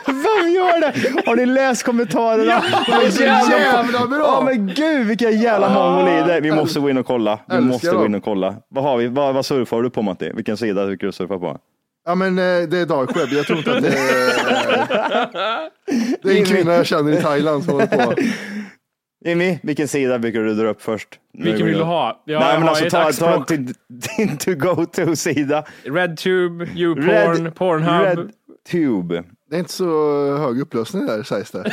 Vem 0.07 0.51
gör 0.55 0.81
det? 0.81 0.93
Har 1.27 1.37
ni 1.37 1.47
läst 1.47 1.83
kommentarerna? 1.83 2.63
Ja, 2.87 3.11
så 3.11 3.23
jävla 3.23 4.07
bra! 4.07 4.19
Ja 4.19 4.43
men 4.45 4.67
gud 4.75 5.07
vilka 5.07 5.31
jävla 5.31 5.69
mongolider. 5.69 6.41
Vi 6.41 6.53
måste 6.53 6.81
gå 6.81 6.91
in 6.91 6.99
och 6.99 7.07
kolla. 7.07 7.39
Vi 7.49 7.61
måste 7.61 7.91
gå 7.91 8.07
in 8.07 8.15
och 8.15 8.25
kolla. 8.25 8.55
Vad 8.69 8.85
har 8.85 8.97
vi? 8.97 9.07
Vad, 9.09 9.35
vad 9.35 9.47
surfar 9.47 9.83
du 9.83 9.91
på 9.91 10.03
Matti? 10.03 10.31
Vilken 10.35 10.57
sida 10.57 10.87
tycker 10.87 11.07
du 11.07 11.13
surfar 11.13 11.39
på? 11.39 11.59
Ja, 12.07 12.15
men 12.15 12.39
eh, 12.39 12.69
det 12.69 12.79
är 12.79 12.87
dark 12.87 13.17
web. 13.17 13.29
Jag 13.33 13.47
tror 13.47 13.59
inte 13.59 13.77
att 13.77 13.83
det 13.83 13.89
är... 13.89 13.97
Det 16.23 16.33
är 16.33 16.37
en 16.39 16.45
kvinna 16.45 16.75
jag 16.75 16.87
känner 16.87 17.13
i 17.13 17.23
Thailand 17.23 17.65
som 17.65 17.73
håller 17.73 17.87
på. 17.87 18.15
Jimmy, 19.27 19.59
vilken 19.63 19.89
sida 19.89 20.19
brukar 20.19 20.41
du 20.41 20.55
dra 20.55 20.69
upp 20.69 20.83
först? 20.83 21.09
Vilken 21.33 21.67
vill 21.67 21.79
du 21.79 21.83
ha? 21.85 22.23
Ja, 22.25 22.41
Nej 22.41 22.59
men 22.59 22.69
alltså 22.69 22.91
ta, 22.91 23.13
ta 23.13 23.45
till 23.45 23.73
din 24.17 24.37
to 24.39 24.55
go-to-sida. 24.55 25.65
Redtube, 25.85 26.67
YouPorn, 26.75 27.53
Pornhub. 27.53 28.31
RedTube. 28.73 29.25
Det 29.51 29.57
är 29.57 29.61
inte 29.61 29.73
så 29.73 30.37
hög 30.39 30.61
upplösning 30.61 31.07
där 31.07 31.23
sägs 31.23 31.51
det. 31.51 31.59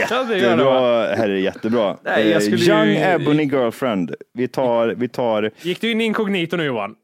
Jättebra, 0.00 1.06
här 1.14 1.28
är 1.28 1.34
jättebra. 1.34 1.96
Nej, 2.02 2.28
jag 2.28 2.42
Eh, 2.42 2.48
Young 2.48 2.86
ju- 2.88 2.96
Ebony 3.14 3.42
Girlfriend. 3.44 4.14
Vi 4.34 4.48
tar, 4.48 4.88
vi 4.88 5.08
tar, 5.08 5.50
Gick 5.62 5.80
du 5.80 5.90
in 5.90 6.00
inkognito 6.00 6.56
nu 6.56 6.64
Johan? 6.64 6.94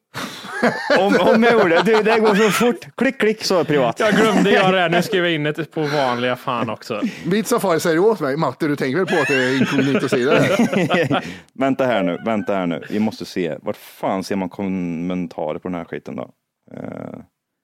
Om, 0.98 1.16
om 1.20 1.42
jag 1.42 1.52
gjorde 1.52 1.82
det. 1.82 2.02
Det 2.02 2.20
går 2.20 2.34
så 2.34 2.50
fort. 2.50 2.96
Klick, 2.96 3.18
klick 3.20 3.44
så 3.44 3.64
privat. 3.64 4.00
Jag 4.00 4.14
glömde 4.14 4.50
göra 4.50 4.88
det. 4.88 4.96
Nu 4.96 5.02
skriver 5.02 5.26
jag 5.28 5.34
in 5.34 5.42
det 5.42 5.70
på 5.70 5.82
vanliga 5.82 6.36
fan 6.36 6.70
också. 6.70 7.00
Mitt 7.26 7.46
Safari 7.46 7.80
säger 7.80 7.98
åt 7.98 8.20
mig, 8.20 8.36
Matte 8.36 8.68
du 8.68 8.76
tänker 8.76 8.98
väl 8.98 9.06
på 9.06 9.14
att 9.22 9.28
det 9.28 9.34
är 9.34 9.58
inkognito-sida 9.58 10.40
vänta 11.52 11.86
här 11.86 12.02
nu, 12.02 12.18
vänta 12.24 12.54
här 12.54 12.66
nu. 12.66 12.82
Vi 12.90 12.98
måste 12.98 13.24
se. 13.24 13.56
Vart 13.62 13.76
fan 13.76 14.24
ser 14.24 14.36
man 14.36 14.48
kommentarer 14.48 15.58
på 15.58 15.68
den 15.68 15.74
här 15.74 15.84
skiten 15.84 16.16
då? 16.16 16.30
Eh, 16.76 17.18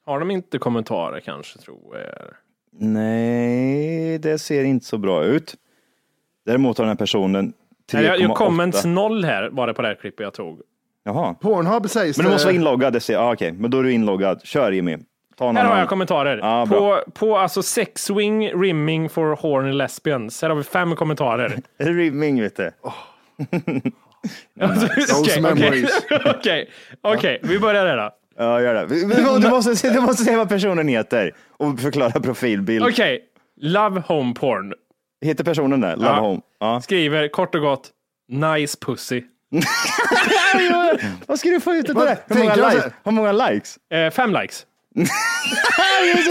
Har 0.07 0.19
de 0.21 0.31
inte 0.31 0.59
kommentarer 0.59 1.21
kanske, 1.21 1.59
tror 1.59 1.97
jag? 1.97 2.35
nej, 2.81 4.19
det 4.19 4.39
ser 4.39 4.65
inte 4.65 4.87
så 4.87 4.99
bra 4.99 5.25
ut. 5.25 5.55
Däremot 6.47 6.79
har 6.79 6.85
den 6.85 6.91
här 6.91 6.97
personen 6.97 7.53
Nej, 7.93 8.05
jag, 8.05 8.21
jag 8.21 8.31
3,8. 8.31 8.35
comments 8.35 8.85
noll 8.85 9.25
här, 9.25 9.49
var 9.53 9.67
det 9.67 9.75
på 9.75 9.83
det 9.83 9.89
här 9.89 9.95
klippet 9.95 10.25
jag 10.25 10.35
tog. 10.35 10.61
Jaha. 11.05 11.35
Pornhub 11.35 11.91
sägs 11.91 12.17
Men 12.19 12.27
du 12.27 12.33
måste 12.33 12.47
vara 12.47 12.55
inloggad. 12.57 12.93
Det 12.93 13.01
ser, 13.01 13.17
ah, 13.17 13.33
okej, 13.33 13.53
men 13.53 13.71
då 13.71 13.79
är 13.79 13.83
du 13.83 13.93
inloggad. 13.93 14.41
Kör 14.45 14.73
Jimmy. 14.73 14.97
Ta 15.39 15.45
någon 15.45 15.57
Här 15.57 15.63
har 15.65 15.71
annan. 15.71 15.79
jag 15.81 15.89
kommentarer. 15.89 16.39
Ja, 16.39 16.67
bra. 16.67 16.79
på, 16.79 17.11
på 17.11 17.39
alltså 17.39 17.63
sexwing 17.63 18.53
rimming 18.63 19.09
for 19.09 19.37
horny 19.37 19.73
lesbians. 19.73 20.43
Här 20.43 20.49
har 20.49 20.57
vi 20.57 20.63
fem 20.63 20.97
kommentarer. 20.97 21.57
Rimming 21.79 22.41
vet 22.43 22.57
du. 22.57 22.71
Those 24.61 25.21
Okej, 25.21 25.43
memories. 25.43 25.91
okej, 26.11 26.21
okej, 26.35 26.69
okej, 27.03 27.41
vi 27.43 27.59
börjar 27.59 27.85
där 27.85 27.97
då. 27.97 28.11
Ja, 28.39 28.61
gör 28.63 28.75
det. 28.75 28.87
Vi- 28.87 29.05
vi- 29.07 29.15
Du 29.41 29.49
måste, 29.51 29.91
du 29.93 30.01
måste 30.01 30.25
säga 30.25 30.37
vad 30.37 30.49
personen 30.49 30.89
heter 30.89 31.33
och 31.57 31.81
förklara 31.81 32.21
profilbild. 32.21 32.85
Okej, 32.85 33.21
love 33.61 34.03
home 34.07 34.35
porn. 34.35 34.73
Heter 35.25 35.45
personen 35.45 35.81
det? 35.81 35.97
Love 35.97 36.09
Ja. 36.09 36.21
home? 36.21 36.41
Ja. 36.61 36.81
Skriver 36.81 37.29
kort 37.29 37.55
och 37.55 37.61
gott, 37.61 37.91
nice 38.29 38.79
pussy. 38.81 39.23
Vad 41.27 41.39
ska 41.39 41.49
du 41.49 41.61
få 41.61 41.75
ut 41.75 41.89
av 41.91 41.95
det? 41.95 42.19
Hur 42.27 42.39
många, 42.39 42.55
likes? 42.71 42.93
Hur 43.05 43.13
många 43.13 43.33
likes? 43.33 43.79
Eh, 43.93 44.11
fem 44.11 44.33
likes. 44.33 44.67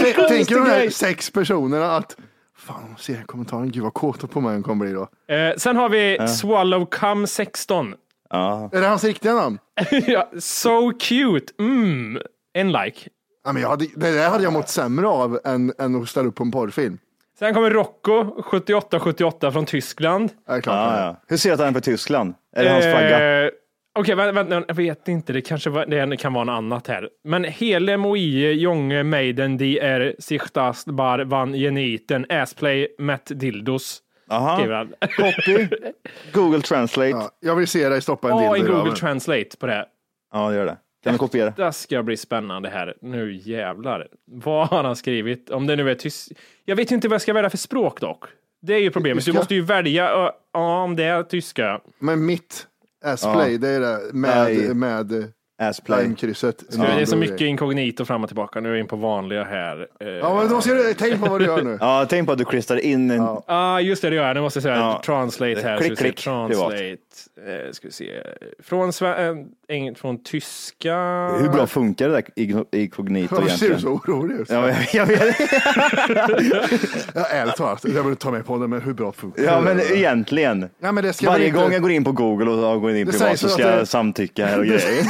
Tänk- 0.02 0.28
Tänker 0.28 0.54
de 0.54 0.66
här 0.66 0.90
sex 0.90 1.30
personerna 1.30 1.96
att 1.96 2.16
Fan, 2.58 2.94
de 2.96 3.02
ser 3.02 3.22
kommentaren, 3.22 3.70
gud 3.70 3.82
vad 3.82 3.94
kåta 3.94 4.26
på 4.26 4.40
mig 4.40 4.52
hon 4.54 4.62
kommer 4.62 4.84
bli 4.84 4.94
då. 4.94 5.34
Eh, 5.34 5.56
sen 5.56 5.76
har 5.76 5.88
vi 5.88 6.18
Swallow 6.28 6.86
Cum 6.86 7.26
16. 7.26 7.94
Ja. 8.30 8.70
Är 8.72 8.80
det 8.80 8.86
hans 8.86 9.04
riktiga 9.04 9.34
namn? 9.34 9.58
ja, 10.06 10.30
so 10.38 10.92
cute. 11.00 11.52
Mm. 11.58 12.18
En 12.54 12.72
like. 12.72 13.08
Ja, 13.44 13.52
men 13.52 13.62
jag 13.62 13.68
hade, 13.68 13.86
det 13.96 14.10
där 14.12 14.30
hade 14.30 14.44
jag 14.44 14.52
mått 14.52 14.68
sämre 14.68 15.06
av 15.08 15.40
än, 15.44 15.72
än 15.78 16.02
att 16.02 16.08
ställa 16.08 16.28
upp 16.28 16.34
på 16.34 16.42
en 16.42 16.50
porrfilm. 16.50 16.98
Sen 17.38 17.54
kommer 17.54 17.70
Rocco 17.70 18.42
7878 18.42 19.52
från 19.52 19.66
Tyskland. 19.66 20.30
Är 20.48 20.60
klart. 20.60 20.74
Ja, 20.76 21.00
ja. 21.00 21.22
Hur 21.28 21.36
ser 21.36 21.48
du 21.48 21.54
att 21.54 21.60
han 21.60 21.68
är 21.68 21.72
på 21.72 21.80
Tyskland? 21.80 22.34
Är 22.56 22.64
det 22.64 22.70
hans 22.70 22.84
flagga? 22.84 23.44
Eh, 23.44 23.50
Okej, 23.98 24.14
vänta, 24.14 24.32
vänta, 24.44 24.64
jag 24.68 24.74
vet 24.74 25.08
inte. 25.08 25.32
Det 25.32 25.40
kanske 25.40 25.70
var, 25.70 25.86
det 25.86 26.16
kan 26.16 26.32
vara 26.32 26.44
något 26.44 26.52
annat 26.52 26.86
här. 26.86 27.08
Men 27.24 27.44
hele 27.44 27.96
moie 27.96 28.52
jonge 28.52 29.02
meiden 29.02 29.56
de 29.56 29.78
är 29.80 30.14
sichtast 30.18 30.86
bar 30.86 31.18
van 31.18 31.52
geniten 31.52 32.26
assplay 32.28 32.88
met 32.98 33.26
dildos. 33.26 34.02
Aha. 34.30 34.86
Copy. 35.16 35.68
Google 36.32 36.60
Translate. 36.60 37.08
Ja, 37.10 37.30
jag 37.40 37.56
vill 37.56 37.68
se 37.68 37.88
dig 37.88 38.02
stoppa 38.02 38.30
en 38.30 38.38
Ja, 38.38 38.54
dildo 38.54 38.72
en 38.72 38.78
i 38.78 38.78
Google. 38.78 38.96
Translate 38.96 39.56
på 39.60 39.66
det. 39.66 39.86
Ja, 40.32 40.54
gör 40.54 40.66
det. 40.66 40.76
Kan 41.04 41.12
du 41.12 41.18
kopiera? 41.18 41.50
Det 41.56 41.72
ska 41.72 42.02
bli 42.02 42.16
spännande 42.16 42.68
här. 42.68 42.94
Nu 43.02 43.32
jävlar. 43.42 44.08
Vad 44.26 44.68
har 44.68 44.84
han 44.84 44.96
skrivit? 44.96 45.50
Om 45.50 45.66
det 45.66 45.76
nu 45.76 45.90
är 45.90 45.94
tyst. 45.94 46.32
Jag 46.64 46.76
vet 46.76 46.90
inte 46.90 47.08
vad 47.08 47.14
jag 47.14 47.22
ska 47.22 47.32
välja 47.32 47.50
för 47.50 47.58
språk 47.58 48.00
dock. 48.00 48.24
Det 48.62 48.74
är 48.74 48.78
ju 48.80 48.90
problemet. 48.90 49.24
Du 49.24 49.30
Tyska? 49.30 49.40
måste 49.40 49.54
ju 49.54 49.60
välja 49.62 50.08
ö, 50.10 50.30
ja, 50.52 50.82
om 50.82 50.96
det 50.96 51.04
är 51.04 51.22
tyska. 51.22 51.80
Men 51.98 52.26
mitt 52.26 52.66
S-play, 53.04 53.58
det 53.58 53.68
är 53.68 53.80
det 53.80 54.00
med, 54.12 54.44
Nej. 54.44 54.74
med 54.74 55.32
Assplay. 55.62 56.02
Limekrysset. 56.02 56.64
Nu 56.78 56.84
är 56.84 56.96
det 56.96 57.02
är 57.02 57.06
så 57.06 57.16
mycket 57.16 57.40
inkognito 57.40 58.04
fram 58.04 58.22
och 58.22 58.28
tillbaka. 58.28 58.60
Nu 58.60 58.68
är 58.68 58.72
jag 58.72 58.80
in 58.80 58.86
på 58.86 58.96
vanliga 58.96 59.44
här. 59.44 59.86
Eh, 60.00 60.08
Ja, 60.08 60.34
men 60.34 60.48
då 60.48 60.60
ska 60.60 60.74
du 60.74 60.94
tänk 60.94 61.22
på 61.24 61.30
vad 61.30 61.40
du 61.40 61.44
gör 61.46 61.62
nu. 61.62 61.78
Ja, 61.80 62.06
tänk 62.08 62.26
på 62.26 62.32
att 62.32 62.38
du 62.38 62.44
klistrar 62.44 62.78
in 62.78 63.10
en... 63.10 63.36
ah, 63.46 63.80
just 63.80 64.02
det, 64.02 64.10
det 64.10 64.16
gör 64.16 64.26
jag. 64.26 64.34
Nu 64.34 64.40
måste 64.40 64.56
jag 64.56 64.62
säga 64.62 64.76
Ja. 64.76 65.02
translate 65.04 65.60
här. 65.62 65.78
Klick, 65.78 65.92
vi 65.92 65.96
klick, 65.96 66.16
Translate. 66.16 66.96
Eh, 67.46 67.72
ska 67.72 67.88
vi 67.88 67.92
se. 67.92 68.22
Från, 68.62 68.88
eh, 68.88 69.94
från 69.94 70.22
tyska. 70.22 70.96
Hur 71.40 71.48
bra 71.48 71.66
funkar 71.66 72.08
det 72.08 72.14
där 72.14 72.24
i- 72.36 72.82
inkognito 72.82 73.34
Varför 73.34 73.48
ser 73.48 73.58
du 73.60 73.66
egentligen? 73.72 74.00
så 74.04 74.10
orolig 74.12 74.34
ut? 74.34 74.50
Ja, 74.50 74.60
men 74.60 74.68
jag, 74.70 74.86
jag 74.92 75.06
vet. 75.06 75.36
Ja, 77.14 77.24
ärligt 77.30 77.56
talat, 77.56 77.84
jag 77.94 78.02
vill 78.02 78.16
ta 78.16 78.30
mig 78.30 78.42
på 78.42 78.58
det, 78.58 78.68
men 78.68 78.80
hur 78.82 78.92
bra 78.92 79.12
funkar 79.12 79.42
Ja, 79.42 79.60
men 79.60 79.76
det? 79.76 79.96
egentligen. 79.96 80.58
Nej, 80.78 80.92
men 80.92 81.04
det 81.04 81.22
Varje 81.22 81.46
inte- 81.46 81.58
gång 81.60 81.72
jag 81.72 81.82
går 81.82 81.90
in 81.90 82.04
på 82.04 82.12
Google 82.12 82.50
och 82.50 82.80
går 82.80 82.90
in 82.90 83.06
Det 83.06 83.12
privat 83.12 83.38
så 83.38 83.48
ska 83.48 83.62
att 83.66 83.70
det- 83.72 83.78
jag 83.78 83.88
samtycka 83.88 84.46
här 84.46 84.58
och 84.58 84.64
grejer. 84.66 85.04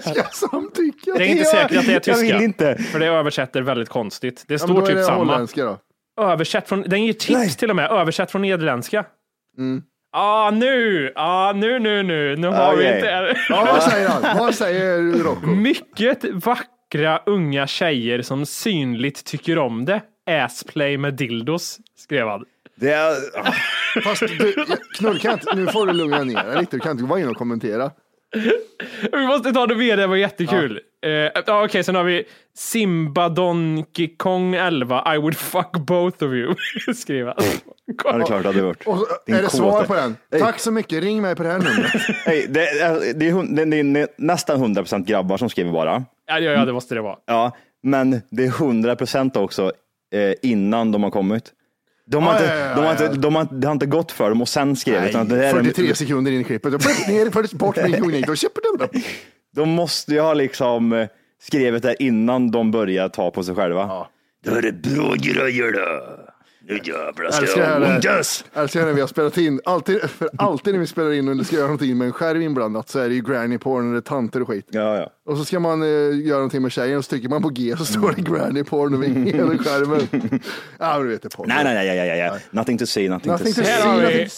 Ska 0.00 0.14
jag 0.14 0.34
samtycka? 0.34 1.12
Det 1.16 1.24
är 1.24 1.28
inte 1.28 1.44
säkert 1.44 1.76
att 1.78 1.84
det 1.86 1.90
är 1.90 1.94
Jag 1.94 2.02
tyska. 2.02 2.22
vill 2.22 2.42
inte. 2.42 2.74
För 2.76 2.98
det 2.98 3.06
översätter 3.06 3.62
väldigt 3.62 3.88
konstigt. 3.88 4.44
Det 4.46 4.54
Ja, 4.54 4.58
men 4.60 4.68
står 4.68 4.74
då 4.74 4.82
är 4.82 4.86
typ 4.86 4.96
det 4.96 5.04
samma. 5.04 5.18
holländska 5.18 5.64
då. 5.64 5.78
Översätt 6.20 6.68
från, 6.68 6.82
den 6.82 7.04
ger 7.04 7.12
tips 7.12 7.30
Nej. 7.30 7.50
till 7.50 7.70
och 7.70 7.76
med. 7.76 7.90
Översätt 7.90 8.30
från 8.30 8.42
nederländska. 8.42 9.04
Mm. 9.58 9.82
Ah, 10.12 10.50
nu! 10.50 11.12
Ah, 11.16 11.52
nu, 11.52 11.78
nu, 11.78 12.02
nu. 12.02 12.36
Nu 12.36 12.48
har 12.48 12.76
vi 12.76 12.82
Okej. 12.82 12.94
inte... 12.94 13.36
Ja, 13.48 13.68
vad 13.72 13.82
säger 13.82 14.08
han? 14.08 14.38
Vad 14.38 14.54
säger 14.54 15.22
Rocco? 15.24 15.46
Mycket 15.46 16.24
vackra 16.24 17.20
unga 17.26 17.66
tjejer 17.66 18.22
som 18.22 18.46
synligt 18.46 19.24
tycker 19.24 19.58
om 19.58 19.84
det. 19.84 20.00
Assplay 20.30 20.98
med 20.98 21.14
dildos, 21.14 21.78
skrev 21.96 22.28
han. 22.28 22.44
Det 22.74 22.92
är... 22.92 23.14
Fast 24.02 24.20
du, 24.20 24.54
knullkant, 24.98 25.44
nu 25.54 25.66
får 25.66 25.86
du 25.86 25.92
lugna 25.92 26.24
ner 26.24 26.44
dig 26.44 26.60
lite. 26.60 26.76
Du 26.76 26.80
kan 26.80 26.92
inte 26.92 27.04
vara 27.04 27.20
inne 27.20 27.30
och 27.30 27.36
kommentera. 27.36 27.90
Vi 29.12 29.26
måste 29.26 29.52
ta 29.52 29.66
det 29.66 29.76
med, 29.76 29.98
det 29.98 30.06
var 30.06 30.16
jättekul. 30.16 30.80
Ja. 31.00 31.08
ja, 31.46 31.64
Okej, 31.64 31.84
sen 31.84 31.94
har 31.94 32.04
vi 32.04 32.24
Simba 32.56 33.28
Donkey 33.28 34.16
Kong 34.16 34.54
11. 34.54 35.14
I 35.14 35.18
would 35.18 35.36
fuck 35.36 35.72
both 35.72 36.24
of 36.24 36.32
you, 36.32 36.54
skrev 36.94 37.26
han. 37.26 37.36
Ja, 38.04 38.12
det 38.12 38.22
är 38.22 38.26
klart 38.26 38.42
det 38.42 38.48
hade 38.48 38.58
gjort. 38.58 38.86
Och 38.86 39.06
Din 39.26 39.34
är 39.34 39.42
det 39.42 39.50
svar 39.50 39.84
på 39.84 39.94
den? 39.94 40.16
Hej. 40.32 40.40
Tack 40.40 40.58
så 40.58 40.70
mycket, 40.70 41.02
ring 41.02 41.22
mig 41.22 41.36
på 41.36 41.42
det 41.42 41.48
här 41.48 41.58
numret. 41.58 41.92
Hej, 42.26 42.46
det, 42.48 42.68
är, 42.68 43.14
det, 43.14 43.28
är, 43.28 43.66
det 43.66 43.76
är 43.76 44.08
nästan 44.16 44.64
100% 44.76 45.04
grabbar 45.04 45.36
som 45.36 45.50
skriver 45.50 45.72
bara. 45.72 46.04
Ja, 46.26 46.38
ja, 46.38 46.50
ja, 46.50 46.64
det 46.64 46.72
måste 46.72 46.94
det 46.94 47.00
vara. 47.00 47.16
Ja, 47.26 47.56
men 47.82 48.20
det 48.30 48.44
är 48.44 48.50
100% 48.50 49.38
också 49.38 49.72
eh, 50.14 50.34
innan 50.42 50.92
de 50.92 51.02
har 51.02 51.10
kommit. 51.10 51.52
De 52.06 52.22
har 52.22 52.32
Ja, 52.34 52.38
inte, 52.40 52.54
ja, 52.54 52.58
ja, 52.68 52.74
de 52.74 52.80
har 52.84 52.94
ja. 52.94 53.04
inte, 53.06 53.20
de 53.20 53.34
har, 53.34 53.48
det 53.50 53.66
har 53.66 53.72
inte 53.72 53.86
gått 53.86 54.12
för 54.12 54.28
dem 54.28 54.42
och 54.42 54.48
sen 54.48 54.76
skrev 54.76 55.04
utan 55.04 55.28
det 55.28 55.46
är- 55.46 55.52
43 55.52 55.94
sekunder 55.94 56.32
in 56.32 56.40
i 56.40 56.44
klippet. 56.44 56.72
Ner, 57.08 57.56
bort 57.56 57.76
med 57.76 57.88
inkognito. 57.90 58.34
De 59.56 59.68
måste 59.68 60.12
ju 60.12 60.20
ha 60.20 60.34
liksom 60.34 60.92
eh, 60.92 61.08
skrivit 61.42 61.82
det 61.82 62.02
innan 62.02 62.50
de 62.50 62.70
börjar 62.70 63.08
ta 63.08 63.30
på 63.30 63.42
sig 63.42 63.54
själva. 63.54 63.80
Ja. 63.80 64.10
Då 64.44 64.54
är 64.54 64.62
det 64.62 64.72
bra 64.72 65.14
grejer 65.14 65.72
då. 65.72 66.16
Nu 66.68 66.80
jävlar 66.84 67.30
ska 67.30 67.42
Älskar 67.42 67.80
jag 67.80 67.82
ondas. 67.94 68.44
Älskar 68.54 68.86
när 68.86 68.92
vi 68.92 69.00
har 69.00 69.08
spelat 69.08 69.38
in, 69.38 69.60
alltid, 69.64 70.00
för 70.00 70.30
alltid 70.38 70.74
när 70.74 70.80
vi 70.80 70.86
spelar 70.86 71.12
in 71.12 71.28
och 71.28 71.36
det 71.36 71.44
ska 71.44 71.56
göra 71.56 71.66
någonting 71.66 71.98
med 71.98 72.06
en 72.06 72.12
skärm 72.12 72.42
inblandat 72.42 72.88
så 72.88 72.98
är 72.98 73.08
det 73.08 73.14
ju 73.14 73.22
granny 73.22 73.58
porn 73.58 73.90
eller 73.90 74.00
tanter 74.00 74.42
och 74.42 74.48
skit. 74.48 74.66
Ja, 74.70 74.96
ja. 74.96 75.10
Och 75.26 75.38
så 75.38 75.44
ska 75.44 75.60
man 75.60 75.82
eh, 75.82 75.88
göra 76.26 76.36
någonting 76.36 76.62
med 76.62 76.72
tjejen 76.72 76.98
och 76.98 77.04
så 77.04 77.08
trycker 77.08 77.28
man 77.28 77.42
på 77.42 77.48
G 77.48 77.74
så 77.78 77.84
står 77.84 78.12
det 78.16 78.22
granny 78.22 78.64
porn 78.64 78.94
över 78.94 79.06
hela 79.06 79.58
skärmen. 79.58 80.40
Ja, 80.78 80.98
men 80.98 81.02
du 81.02 81.08
vet 81.12 81.22
det 81.22 81.28
porr. 81.28 81.46
Nej, 81.46 81.64
nej, 81.64 81.74
nej, 81.74 81.96
nej, 81.96 82.08
nej, 82.08 82.30
nej. 82.30 82.40
Nothing 82.50 82.78
to 82.78 82.86
see, 82.86 83.08
nothing, 83.08 83.32
Nothing 83.32 83.54
to 83.54 83.62
see. 83.64 83.70
Här 83.70 83.86
har 83.86 84.00
vi 84.00 84.28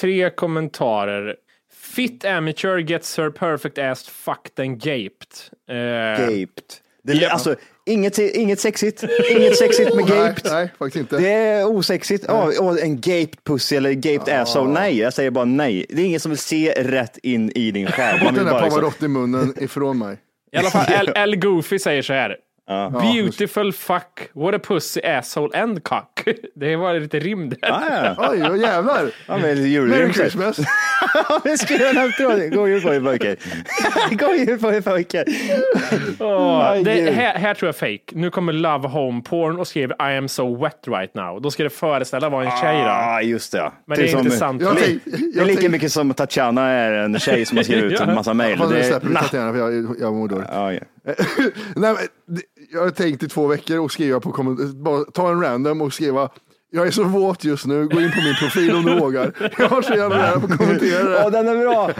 tre 0.00 0.30
kommentarer. 0.30 1.36
Fit 1.72 2.24
amateur 2.24 2.78
gets 2.78 3.16
her 3.18 3.30
perfect 3.30 3.78
ass 3.78 4.08
fucked 4.08 4.64
and 4.66 4.82
gaped. 4.82 5.50
Eh, 5.68 6.26
Gaped. 6.26 6.64
Det, 7.02 7.12
Ja. 7.12 7.30
Alltså, 7.30 7.54
inget, 7.86 8.18
inget 8.18 8.60
sexigt. 8.60 9.04
Inget 9.30 9.56
sexigt 9.56 9.94
med 9.94 10.04
Nej, 10.08 10.18
gaped. 10.18 10.52
nej, 10.52 10.72
faktiskt 10.78 10.96
inte. 11.00 11.16
Det 11.16 11.30
är 11.30 11.66
osexigt. 11.66 12.24
Ja, 12.28 12.52
och 12.60 12.80
en 12.80 13.00
gaped 13.00 13.44
pussy 13.44 13.76
eller 13.76 13.92
gaped 13.92 14.34
asshole. 14.40 14.72
Nej, 14.72 14.98
jag 14.98 15.14
säger 15.14 15.30
bara 15.30 15.44
nej. 15.44 15.86
Det 15.88 16.02
är 16.02 16.06
ingen 16.06 16.20
som 16.20 16.30
vill 16.30 16.38
se 16.38 16.72
rätt 16.76 17.18
in 17.22 17.50
i 17.54 17.70
din 17.70 17.86
själ. 17.86 18.24
Man 18.24 18.34
vill 18.34 18.44
den 18.44 18.54
där 18.54 18.70
bara 18.70 18.80
liksom, 18.80 19.54
ifrån 19.64 19.98
mig. 19.98 20.16
I 20.52 20.56
alla 20.56 20.70
fall, 20.70 20.86
L, 20.92 21.12
L 21.14 21.36
Goofy 21.36 21.78
säger 21.78 22.02
så 22.02 22.12
här. 22.12 22.36
Beautiful 23.00 23.72
fuck, 23.72 24.30
what 24.32 24.54
a 24.54 24.58
pussy 24.58 25.00
asshole 25.04 25.50
and 25.62 25.84
cock. 25.84 26.24
Det 26.54 26.76
var 26.76 26.94
lite 26.94 27.18
rim 27.18 27.48
där. 27.50 27.58
ja, 27.60 27.82
ja. 27.90 28.30
Oj, 28.30 28.42
oh, 28.42 28.58
jävlar. 28.58 29.10
Ja, 29.26 29.38
men 29.38 29.88
Merry. 29.88 30.12
Christmas. 30.12 30.58
Ja, 31.14 31.40
men 31.44 31.58
skriv 31.58 31.78
den 31.78 31.96
efteråt. 32.08 32.50
God 32.50 32.68
jul 32.68 32.82
på 32.82 32.94
er 32.94 33.00
pojkar. 33.00 33.36
God 34.10 34.48
jul 34.48 34.58
på 34.58 34.72
er 34.72 34.80
pojkar. 34.80 35.24
Aj, 36.62 36.84
det, 36.84 37.10
här, 37.10 37.34
här 37.34 37.54
tror 37.54 37.68
jag 37.68 37.76
fake. 37.76 38.00
Nu 38.12 38.30
kommer 38.30 38.52
Love 38.52 38.88
Home 38.88 39.22
Porn 39.22 39.58
och 39.58 39.68
skriver 39.68 40.12
I 40.12 40.16
am 40.16 40.28
so 40.28 40.62
wet 40.62 40.88
right 40.88 41.14
now. 41.14 41.40
Då 41.40 41.50
ska 41.50 41.62
det 41.62 41.70
föreställa 41.70 42.28
vara 42.28 42.44
en 42.44 42.60
tjej 42.60 42.78
då. 42.78 42.86
Ja, 42.86 43.22
just 43.22 43.52
det. 43.52 43.72
Men 43.86 43.98
det 43.98 44.12
är 44.12 44.18
inte 44.18 44.30
sant. 44.30 44.62
Jag 44.62 44.76
Det, 44.76 44.98
det 45.34 45.40
är 45.40 45.44
lika 45.44 45.68
mycket 45.68 45.92
som 45.92 46.14
Tatjana 46.14 46.68
är 46.68 46.92
en 46.92 47.18
tjej 47.18 47.46
som 47.46 47.56
har 47.56 47.64
skrivit 47.64 47.92
ut 47.92 48.00
en 48.00 48.14
massa 48.14 48.34
mejl. 48.34 48.58
Fast 48.58 48.72
Det 48.72 48.84
släpper 48.84 49.08
vi. 49.08 49.14
Tatjana 49.14 49.52
för 49.52 49.58
jag, 49.58 49.96
jag 50.00 50.14
mår 50.14 50.28
dåligt. 50.28 50.48
Ja, 50.52 50.72
ja. 50.72 50.80
Nej, 51.76 51.94
men, 51.94 52.38
jag 52.72 52.80
har 52.82 52.90
tänkt 52.90 53.22
i 53.22 53.28
två 53.28 53.46
veckor 53.46 53.78
och 53.78 53.92
skriva 53.92 54.20
på 54.20 54.56
bara 54.74 55.04
ta 55.04 55.30
en 55.30 55.40
random 55.42 55.80
och 55.82 55.92
skriva 55.92 56.28
Jag 56.72 56.86
är 56.86 56.90
så 56.90 57.04
våt 57.04 57.44
just 57.44 57.66
nu, 57.66 57.88
gå 57.88 58.00
in 58.00 58.10
på 58.10 58.20
min 58.24 58.34
profil 58.40 58.74
om 58.74 58.84
du 58.84 58.98
vågar. 58.98 59.32
Jag 59.58 59.68
har 59.68 59.82
så 59.82 59.94
jävla 59.94 60.16
nära 60.16 60.40
på 60.40 60.46
att 60.46 60.58
kommentera 60.58 61.04
det. 61.04 61.10
Ja, 61.22 61.30
den 61.30 61.48
är 61.48 61.56
bra. 61.56 61.90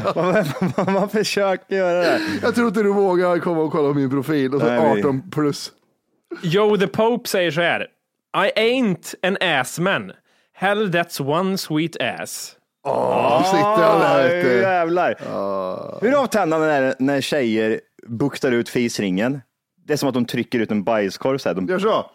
Man, 0.84 0.94
man 0.94 1.08
försöker 1.08 1.76
göra 1.76 2.00
det. 2.00 2.20
Jag 2.42 2.54
tror 2.54 2.68
inte 2.68 2.82
du 2.82 2.92
vågar 2.92 3.38
komma 3.38 3.60
och 3.60 3.72
kolla 3.72 3.88
på 3.88 3.94
min 3.98 4.10
profil 4.10 4.54
och 4.54 4.60
så 4.60 4.66
Nej, 4.66 4.94
vi- 4.94 5.00
18 5.00 5.30
plus. 5.30 5.72
Joe 6.42 6.76
the 6.76 6.86
Pope 6.86 7.28
säger 7.28 7.50
så 7.50 7.60
här. 7.60 7.86
I 8.36 8.50
ain't 8.60 9.14
an 9.22 9.36
assman. 9.60 10.12
Hell 10.54 10.90
that's 10.90 11.20
one 11.40 11.58
sweet 11.58 11.96
ass. 12.00 12.56
Åh, 12.86 13.44
sitter 13.44 13.64
han 13.82 14.00
där 14.00 14.24
Oj, 14.36 14.42
du. 14.42 14.60
jävlar. 14.60 15.14
Hur 16.00 16.20
avtändande 16.22 16.66
är 16.66 16.82
det 16.82 16.94
när 16.98 17.20
tjejer 17.20 17.80
buktar 18.06 18.52
ut 18.52 18.68
fisringen? 18.68 19.40
Det 19.86 19.92
är 19.92 19.96
som 19.96 20.08
att 20.08 20.14
de 20.14 20.24
trycker 20.24 20.58
ut 20.58 20.70
en 20.70 20.84
bajskorv 20.84 21.38
så 21.38 21.48
här. 21.48 21.56
De, 21.56 21.66
Gör 21.66 21.78
så. 21.78 22.10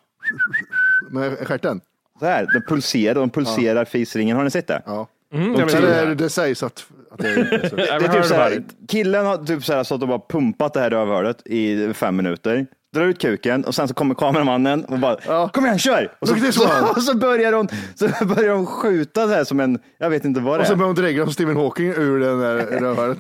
Med 1.12 1.38
stjärten. 1.48 1.82
så 2.20 2.26
här, 2.26 2.48
de 2.54 2.62
pulserar, 2.62 3.16
de 3.16 3.30
pulserar 3.30 3.86
fisringen. 3.86 4.38
Har 4.38 4.44
ni 4.44 4.52
sett 4.52 4.68
det? 4.68 4.82
Ja. 4.86 5.08
Mm, 5.34 5.54
jag 5.54 5.66
vet 5.66 5.76
inte. 5.76 6.16
det 6.16 6.30
sägs 6.30 6.64
att, 6.64 6.86
att 7.12 7.18
det 7.20 7.28
är 7.30 7.70
så. 7.70 7.76
Jag 7.78 8.02
Det 8.02 8.06
är 8.08 8.14
typ 8.14 8.26
så 8.26 8.34
här, 8.34 8.50
det. 8.50 8.88
killen 8.88 9.26
har 9.26 9.38
typ 9.38 9.64
så 9.66 9.74
här 9.74 9.84
stått 9.84 10.02
och 10.02 10.08
bara 10.08 10.22
pumpat 10.30 10.74
det 10.74 10.80
här 10.80 10.90
rövhålet 10.90 11.48
i 11.48 11.94
fem 11.94 12.16
minuter. 12.16 12.68
Drar 12.94 13.06
ut 13.06 13.20
kuken 13.22 13.66
och 13.66 13.76
sen 13.76 13.88
så 13.88 13.94
kommer 13.94 14.16
kameramannen 14.16 14.86
och 14.86 15.00
bara 15.00 15.18
Ja. 15.28 15.50
kom 15.54 15.66
igen 15.66 15.80
kör! 15.80 16.12
Och 16.20 16.28
så, 16.28 16.36
Look 16.36 16.54
så, 16.54 16.90
och 16.96 17.02
så 17.04 17.18
börjar 17.18 17.54
hon 17.54 17.68
så 17.96 18.26
börjar 18.26 18.54
hon 18.56 18.66
skjuta 18.66 19.22
så 19.28 19.34
här 19.34 19.44
som 19.44 19.60
en, 19.60 19.80
jag 19.98 20.10
vet 20.10 20.26
inte 20.26 20.40
vad 20.40 20.60
det 20.60 20.62
Och 20.62 20.68
så 20.68 20.74
är. 20.74 20.78
börjar 20.78 20.88
hon 20.88 20.96
dregla 20.96 21.24
som 21.26 21.34
Stephen 21.34 21.56
Hawking 21.58 21.88
ur 21.88 22.20
den 22.20 22.40
där 22.40 22.56
rövhålet. 22.82 23.18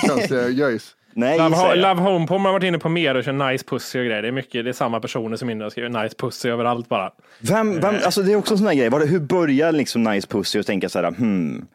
Så 0.00 0.08
konstiga 0.08 0.48
göjs. 0.48 0.94
Nej, 1.14 1.38
Love. 1.38 1.74
Love 1.74 2.00
Home 2.00 2.26
på 2.26 2.38
har 2.38 2.52
varit 2.52 2.64
inne 2.64 2.78
på 2.78 2.88
mer 2.88 3.14
och 3.14 3.24
kör 3.24 3.50
nice 3.50 3.64
pussy 3.64 3.98
och 3.98 4.06
grejer. 4.06 4.22
Det 4.22 4.28
är 4.28 4.32
mycket, 4.32 4.64
det 4.64 4.70
är 4.70 4.72
samma 4.72 5.00
personer 5.00 5.36
som 5.36 5.50
inne 5.50 5.64
och 5.64 5.72
skriver 5.72 6.02
nice 6.02 6.14
pussy 6.18 6.48
överallt 6.48 6.88
bara. 6.88 7.12
Vem, 7.40 7.80
vem, 7.80 7.94
alltså 8.04 8.22
det 8.22 8.32
är 8.32 8.36
också 8.36 8.54
en 8.54 8.58
sån 8.58 8.66
här 8.66 8.74
grej, 8.74 8.88
Var 8.88 9.00
det, 9.00 9.06
hur 9.06 9.20
börjar 9.20 9.72
liksom 9.72 10.02
Nice 10.02 10.28
Pussy 10.28 10.60
och 10.60 10.66
tänka 10.66 10.88
så 10.88 10.98
här, 10.98 11.10
hmm, 11.10 11.66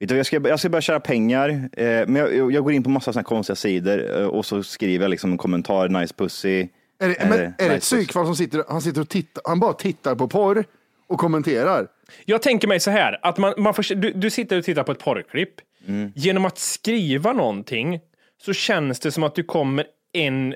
vet 0.00 0.08
du, 0.08 0.16
jag, 0.16 0.26
ska, 0.26 0.48
jag 0.48 0.58
ska 0.58 0.68
börja 0.68 0.82
tjäna 0.82 1.00
pengar, 1.00 1.48
eh, 1.72 1.84
men 1.84 2.16
jag, 2.16 2.52
jag 2.52 2.64
går 2.64 2.72
in 2.72 2.82
på 2.82 2.90
massa 2.90 3.12
såna 3.12 3.20
här 3.20 3.24
konstiga 3.24 3.56
sidor 3.56 4.20
eh, 4.20 4.26
och 4.26 4.46
så 4.46 4.62
skriver 4.62 5.04
jag 5.04 5.10
liksom 5.10 5.32
en 5.32 5.38
kommentar, 5.38 5.88
Nice 5.88 6.14
Pussy. 6.14 6.68
Är 7.00 7.08
det, 7.08 7.20
Är 7.20 7.28
men, 7.28 7.38
det 7.38 7.44
är 7.44 7.48
det 7.58 7.64
ett 7.64 7.72
nice 7.72 7.74
pussy? 7.74 7.96
psykfall 7.96 8.26
som 8.26 8.36
sitter, 8.36 8.64
han 8.68 8.82
sitter 8.82 9.00
och 9.00 9.08
tittar, 9.08 9.42
han 9.46 9.60
bara 9.60 9.72
tittar 9.72 10.14
på 10.14 10.28
porr 10.28 10.64
och 11.08 11.18
kommenterar. 11.18 11.86
Jag 12.24 12.42
tänker 12.42 12.68
mig 12.68 12.80
så 12.80 12.90
här, 12.90 13.18
att 13.22 13.38
man, 13.38 13.54
man 13.56 13.74
får, 13.74 13.94
du, 13.94 14.12
du 14.12 14.30
sitter 14.30 14.58
och 14.58 14.64
tittar 14.64 14.82
på 14.82 14.92
ett 14.92 14.98
porrklipp. 14.98 15.54
Mm. 15.88 16.12
Genom 16.14 16.44
att 16.44 16.58
skriva 16.58 17.32
någonting 17.32 18.00
så 18.42 18.52
känns 18.52 19.00
det 19.00 19.12
som 19.12 19.22
att 19.22 19.34
du 19.34 19.42
kommer 19.42 19.86
en 20.12 20.54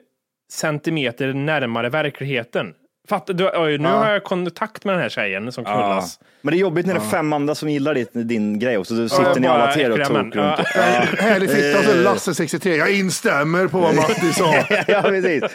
centimeter 0.53 1.33
närmare 1.33 1.89
verkligheten. 1.89 2.75
Fattar 3.11 3.35
du? 3.35 3.51
Oj, 3.55 3.79
nu 3.79 3.89
har 3.89 4.11
jag 4.11 4.25
kontakt 4.25 4.85
med 4.85 4.95
den 4.95 5.03
här 5.03 5.09
tjejen 5.09 5.53
som 5.53 5.65
Ja. 5.67 5.71
knullas. 5.73 6.19
Men 6.43 6.53
det 6.53 6.59
är 6.59 6.61
jobbigt 6.61 6.87
när 6.87 6.95
det 6.95 7.01
är 7.01 7.05
fem 7.11 7.33
andra 7.33 7.55
som 7.55 7.69
gillar 7.69 7.95
ditt, 7.95 8.11
din 8.13 8.59
grej 8.59 8.79
och 8.79 8.87
så 8.87 8.95
du 8.95 9.09
sitter 9.09 9.25
Ja, 9.25 9.35
ni 9.39 9.47
alla 9.47 9.73
tre 9.73 9.87
och 9.87 9.91
äckliga 9.99 10.07
tok 10.07 10.17
män. 10.17 10.25
runt. 10.33 10.35
Ja. 10.75 10.83
Härlig 11.19 11.51
fitta 11.51 11.83
så 11.83 11.95
Lasse 11.97 12.35
63. 12.35 12.77
Jag 12.77 12.91
instämmer 12.95 13.67
på 13.67 13.79
vad 13.79 13.95
Matti 13.95 14.33
sa. 14.33 14.55
ja, 14.89 15.03
precis. 15.03 15.43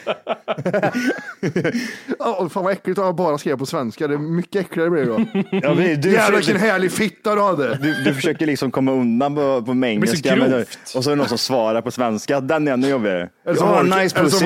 Oh, 2.19 2.49
fan 2.49 2.63
vad 2.63 2.73
äckligt 2.73 2.99
att 2.99 3.05
han 3.05 3.15
bara 3.15 3.37
skrev 3.37 3.57
på 3.57 3.65
svenska. 3.65 4.07
Det 4.07 4.13
är 4.13 4.17
mycket 4.17 4.61
äckligare 4.61 4.89
blir 4.89 5.01
det 5.01 5.07
då. 5.07 5.25
Ja, 5.51 5.73
du, 5.97 6.11
Jävlar 6.11 6.37
vilken 6.37 6.57
härlig 6.57 6.91
fitta 6.91 7.35
du 7.35 7.41
hade. 7.41 7.75
du, 7.75 7.93
du 8.03 8.13
försöker 8.13 8.45
liksom 8.45 8.71
komma 8.71 8.91
undan 8.91 9.35
på, 9.35 9.61
på 9.61 9.71
så 9.73 9.85
engelska, 9.85 10.35
men, 10.35 10.65
och 10.95 11.03
så 11.03 11.09
är 11.09 11.09
det 11.09 11.15
någon 11.15 11.27
som 11.29 11.37
svarar 11.37 11.81
på 11.81 11.91
svenska. 11.91 12.39
Den 12.41 12.67
är 12.67 12.71
ännu 12.73 12.87
jobbigare. 12.89 13.29
Eller 13.45 13.55
som 13.57 13.67
Ja, 13.67 13.81
Volker- 13.83 14.01
nice 14.03 14.15
pussy. 14.19 14.45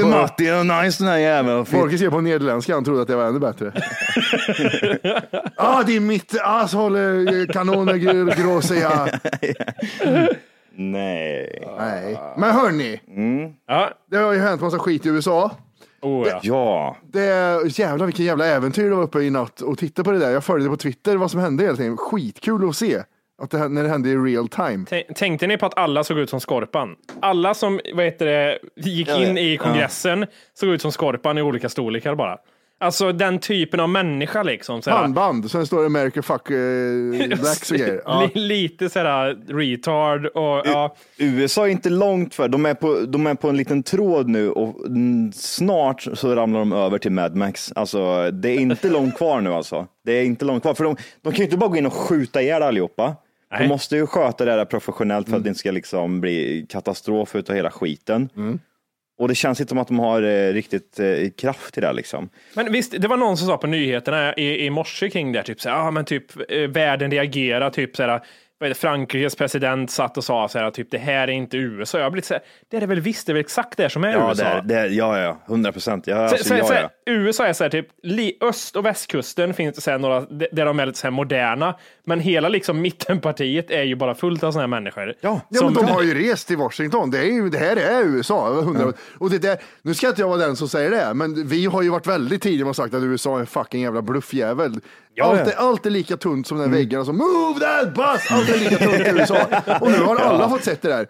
Ja, 0.00 0.06
Matti? 0.06 0.44
Ja, 0.46 0.62
Nice 0.82 1.04
den 1.04 1.12
här 1.12 1.18
jäveln. 1.18 1.66
Folk 1.66 1.96
skrev 1.96 2.10
på 2.10 2.20
nederländska, 2.38 2.74
han 2.74 2.84
trodde 2.84 3.02
att 3.02 3.08
det 3.08 3.16
var 3.16 3.24
ännu 3.24 3.38
bättre. 3.38 3.72
ah, 5.56 5.82
din 5.82 6.06
mitt 6.06 6.34
asshole 6.42 7.46
kanoner 7.52 8.42
gråsiga. 8.42 9.20
Nej. 10.70 11.62
Nej, 11.78 12.20
men 12.36 12.50
hörni. 12.50 13.00
Ja. 13.66 13.90
Det 14.10 14.16
har 14.16 14.32
ju 14.32 14.38
hänt 14.38 14.60
massa 14.60 14.78
skit 14.78 15.06
i 15.06 15.08
USA. 15.08 15.50
Oh, 16.00 16.28
ja. 16.28 16.40
Ja. 16.42 16.96
Det 17.02 17.24
är, 17.24 17.80
jävlar 17.80 18.06
vilken 18.06 18.24
jävla 18.24 18.46
äventyr 18.46 18.88
det 18.88 18.94
var 18.94 19.02
uppe 19.02 19.20
i 19.20 19.30
natt 19.30 19.60
och 19.60 19.78
titta 19.78 20.04
på 20.04 20.10
det 20.10 20.18
där. 20.18 20.30
Jag 20.30 20.44
följde 20.44 20.70
på 20.70 20.76
Twitter 20.76 21.16
vad 21.16 21.30
som 21.30 21.40
hände 21.40 21.64
hela 21.64 21.76
tiden. 21.76 21.96
Skitkul 21.96 22.68
att 22.68 22.76
se 22.76 23.02
att 23.42 23.50
det, 23.50 23.68
när 23.68 23.82
det 23.82 23.88
hände 23.88 24.08
i 24.08 24.16
real 24.16 24.48
time. 24.48 24.84
Tänk- 24.88 25.14
Tänkte 25.16 25.46
ni 25.46 25.56
på 25.58 25.66
att 25.66 25.78
alla 25.78 26.04
såg 26.04 26.18
ut 26.18 26.30
som 26.30 26.40
Skorpan? 26.40 26.96
Alla 27.20 27.54
som 27.54 27.80
vad 27.94 28.04
heter 28.04 28.26
det, 28.26 28.58
gick 28.76 29.08
in 29.08 29.38
i 29.38 29.56
kongressen 29.56 30.26
såg 30.54 30.68
ut 30.68 30.82
som 30.82 30.92
Skorpan 30.92 31.38
i 31.38 31.42
olika 31.42 31.68
storlekar 31.68 32.14
bara. 32.14 32.36
Alltså 32.80 33.12
den 33.12 33.38
typen 33.38 33.80
av 33.80 33.88
människa 33.88 34.42
liksom. 34.42 34.82
såhär. 34.82 34.98
Handband, 34.98 35.50
sen 35.50 35.66
står 35.66 35.80
det 35.80 35.86
America 35.86 36.22
fuck 36.22 36.50
eh, 36.50 37.38
blacks 37.40 37.70
och 37.70 37.76
grejer. 37.76 38.02
Ja. 38.04 38.28
Li- 38.34 38.40
Lite 38.40 38.88
sådär 38.90 39.38
retard 39.48 40.26
och 40.26 40.62
ja. 40.66 40.96
USA 41.18 41.66
är 41.66 41.70
inte 41.70 41.90
långt 41.90 42.34
för, 42.34 42.48
de 42.48 42.66
är, 42.66 42.74
på, 42.74 43.00
de 43.08 43.26
är 43.26 43.34
på 43.34 43.48
en 43.48 43.56
liten 43.56 43.82
tråd 43.82 44.28
nu 44.28 44.50
och 44.50 44.76
snart 45.34 46.06
så 46.14 46.34
ramlar 46.34 46.58
de 46.60 46.72
över 46.72 46.98
till 46.98 47.12
Mad 47.12 47.36
Max. 47.36 47.72
Alltså, 47.76 48.30
det 48.30 48.48
är 48.50 48.60
inte 48.60 48.88
långt 48.90 49.16
kvar 49.16 49.40
nu 49.40 49.52
alltså. 49.52 49.86
Det 50.04 50.12
är 50.12 50.24
inte 50.24 50.44
långt 50.44 50.62
kvar, 50.62 50.74
för 50.74 50.84
de, 50.84 50.96
de 51.22 51.30
kan 51.32 51.38
ju 51.38 51.44
inte 51.44 51.56
bara 51.56 51.70
gå 51.70 51.76
in 51.76 51.86
och 51.86 51.92
skjuta 51.92 52.42
ihjäl 52.42 52.62
allihopa. 52.62 53.16
Nej. 53.50 53.60
De 53.62 53.68
måste 53.68 53.96
ju 53.96 54.06
sköta 54.06 54.44
det 54.44 54.56
där 54.56 54.64
professionellt 54.64 55.28
för 55.28 55.36
att 55.36 55.42
det 55.42 55.48
inte 55.48 55.60
ska 55.60 55.70
liksom 55.70 56.20
bli 56.20 56.66
katastrof 56.68 57.36
utav 57.36 57.56
hela 57.56 57.70
skiten. 57.70 58.30
Och 59.18 59.28
det 59.28 59.34
känns 59.34 59.60
inte 59.60 59.68
som 59.68 59.78
att 59.78 59.88
de 59.88 59.98
har 59.98 60.22
eh, 60.22 60.52
riktigt 60.52 61.00
eh, 61.00 61.30
kraft 61.38 61.74
till 61.74 61.82
det 61.82 61.92
liksom. 61.92 62.28
Men 62.54 62.72
visst, 62.72 63.00
det 63.00 63.08
var 63.08 63.16
någon 63.16 63.36
som 63.36 63.46
sa 63.46 63.56
på 63.56 63.66
nyheterna 63.66 64.34
i, 64.34 64.66
i 64.66 64.70
morse 64.70 65.10
kring 65.10 65.32
det, 65.32 65.38
här, 65.38 65.44
typ 65.44 65.60
såhär, 65.60 65.76
ja 65.76 65.90
men 65.90 66.04
typ 66.04 66.50
eh, 66.50 66.68
världen 66.68 67.10
reagerar, 67.10 67.70
typ 67.70 67.96
såhär, 67.96 68.20
vad 68.60 68.66
är 68.66 68.68
det, 68.68 68.74
Frankrikes 68.74 69.36
president 69.36 69.90
satt 69.90 70.16
och 70.16 70.24
sa 70.24 70.48
såhär, 70.48 70.70
typ 70.70 70.90
det 70.90 70.98
här 70.98 71.28
är 71.28 71.32
inte 71.32 71.56
USA. 71.56 71.98
Jag 71.98 72.12
blivit 72.12 72.24
såhär, 72.24 72.42
det 72.70 72.76
är 72.76 72.80
det 72.80 72.86
väl 72.86 73.00
visst, 73.00 73.26
det 73.26 73.32
är 73.32 73.34
väl 73.34 73.40
exakt 73.40 73.76
det 73.76 73.90
som 73.90 74.04
är 74.04 74.12
Ja, 74.12 74.30
USA. 74.30 74.42
det 74.44 74.48
är, 74.50 74.62
det 74.62 74.74
är, 74.74 74.88
ja, 74.88 75.18
ja, 75.18 75.38
hundra 75.46 75.72
procent. 75.72 76.06
Ja, 76.06 76.16
Så, 76.16 76.22
alltså, 76.34 76.48
så, 76.48 76.54
ja, 76.54 76.64
så, 76.64 76.74
ja. 76.74 76.90
USA 77.06 77.46
är 77.46 77.52
så 77.52 77.64
här, 77.64 77.70
typ, 77.70 77.86
li, 78.02 78.38
öst 78.40 78.76
och 78.76 78.84
västkusten 78.86 79.54
finns 79.54 79.76
det 79.76 79.80
så 79.82 79.90
här 79.90 79.98
några, 79.98 80.20
där 80.52 80.64
de 80.64 80.80
är 80.80 80.86
lite 80.86 80.98
så 80.98 81.06
här 81.06 81.12
moderna, 81.12 81.74
men 82.04 82.20
hela 82.20 82.48
liksom 82.48 82.80
mittenpartiet 82.82 83.70
är 83.70 83.82
ju 83.82 83.94
bara 83.96 84.14
fullt 84.14 84.44
av 84.44 84.52
såna 84.52 84.62
här 84.62 84.68
människor. 84.68 85.14
Ja. 85.20 85.40
Ja, 85.48 85.64
men 85.64 85.74
de 85.74 85.84
har 85.84 86.02
ju 86.02 86.30
rest 86.30 86.48
till 86.48 86.56
Washington. 86.56 87.10
Det, 87.10 87.18
är 87.18 87.32
ju, 87.32 87.48
det 87.48 87.58
här 87.58 87.76
är 87.76 88.04
USA. 88.04 88.48
över 88.48 88.62
100. 88.62 88.92
Och 89.18 89.30
det 89.30 89.38
där, 89.38 89.58
nu 89.82 89.94
ska 89.94 90.08
inte 90.08 90.20
jag 90.20 90.28
vara 90.28 90.38
den 90.38 90.56
som 90.56 90.68
säger 90.68 90.90
det, 90.90 91.14
men 91.14 91.46
vi 91.48 91.66
har 91.66 91.82
ju 91.82 91.88
varit 91.88 92.06
väldigt 92.06 92.42
tidiga 92.42 92.70
att 92.70 92.76
sagt 92.76 92.94
att 92.94 93.02
USA 93.02 93.36
är 93.36 93.40
en 93.40 93.46
fucking 93.46 93.82
jävla 93.82 94.02
bluffjävel. 94.02 94.80
Allt, 95.20 95.40
är, 95.40 95.56
allt 95.56 95.86
är 95.86 95.90
lika 95.90 96.16
tunt 96.16 96.46
som 96.46 96.58
den 96.58 96.70
väggen. 96.70 96.98
Alltså, 96.98 97.12
Move 97.12 97.60
that 97.60 97.94
bus! 97.94 98.30
Allt 98.30 98.48
är 98.48 98.58
lika 98.58 98.76
tunt 98.76 99.00
i 99.00 99.10
USA. 99.10 99.46
Och 99.80 99.90
nu 99.90 99.98
har 99.98 100.16
alla 100.16 100.48
fått 100.48 100.64
sett 100.64 100.82
det 100.82 100.88
där. 100.88 101.08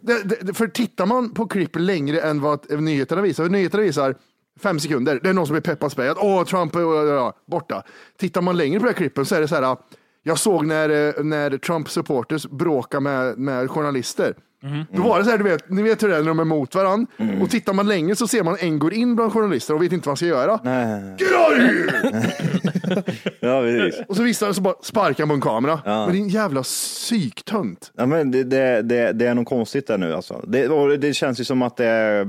Det, 0.00 0.40
det, 0.40 0.54
för 0.54 0.66
tittar 0.66 1.06
man 1.06 1.34
på 1.34 1.46
klipp 1.46 1.76
längre 1.76 2.20
än 2.20 2.40
vad 2.40 2.80
nyheterna 2.80 3.22
visar, 3.22 3.48
nyheterna 3.48 3.82
visar 3.82 4.14
fem 4.60 4.80
sekunder, 4.80 5.20
det 5.22 5.28
är 5.28 5.32
någon 5.32 5.46
som 5.46 5.54
blir 5.54 5.62
pepparspejad, 5.62 6.16
åh 6.20 6.44
Trump 6.44 6.74
är 6.74 6.80
ja, 7.14 7.32
borta. 7.46 7.82
Tittar 8.18 8.42
man 8.42 8.56
längre 8.56 8.80
på 8.80 8.86
den 8.86 8.94
här 8.94 8.98
klippen 8.98 9.26
så 9.26 9.34
är 9.34 9.40
det 9.40 9.48
så 9.48 9.54
här, 9.54 9.76
jag 10.22 10.38
såg 10.38 10.66
när, 10.66 10.88
eh, 10.88 11.24
när 11.24 11.58
Trump 11.58 11.90
supporters 11.90 12.46
bråkar 12.46 13.00
med, 13.00 13.38
med 13.38 13.70
journalister. 13.70 14.34
Då 14.90 15.02
var 15.02 15.18
det 15.18 15.24
så 15.24 15.30
här, 15.30 15.38
du 15.38 15.44
vet, 15.44 15.70
ni 15.70 15.82
vet 15.82 16.02
hur 16.02 16.08
det 16.08 16.16
är 16.16 16.20
när 16.20 16.28
de 16.28 16.38
är 16.38 16.44
mot 16.44 16.74
varandra. 16.74 17.06
Och 17.42 17.50
tittar 17.50 17.72
man 17.72 17.88
länge 17.88 18.16
så 18.16 18.28
ser 18.28 18.42
man 18.42 18.56
en 18.60 18.78
går 18.78 18.94
in 18.94 19.16
bland 19.16 19.32
journalister 19.32 19.74
och 19.74 19.82
vet 19.82 19.92
inte 19.92 20.08
vad 20.08 20.10
han 20.10 20.16
ska 20.16 20.26
göra. 20.26 20.60
Get 21.18 21.32
out 21.32 21.82
ja, 23.40 23.60
precis. 23.62 24.00
Och 24.08 24.16
så 24.16 24.22
visar 24.22 24.48
det 24.48 24.54
så 24.54 24.60
bara 24.60 24.74
sparkar 24.82 25.18
han 25.24 25.28
på 25.28 25.34
en 25.34 25.40
kamera. 25.40 25.80
Men 25.84 26.12
din 26.12 26.28
jävla 26.28 26.62
psyktönt. 26.62 27.92
Ja, 27.96 28.06
men 28.06 28.30
det, 28.30 28.44
det, 28.44 28.82
det, 28.82 29.12
det 29.12 29.26
är 29.26 29.34
nog 29.34 29.46
konstigt 29.46 29.86
där 29.86 29.98
nu 29.98 30.14
alltså. 30.14 30.44
Det, 30.46 30.96
det 30.96 31.14
känns 31.14 31.40
ju 31.40 31.44
som 31.44 31.62
att 31.62 31.76
det, 31.76 32.26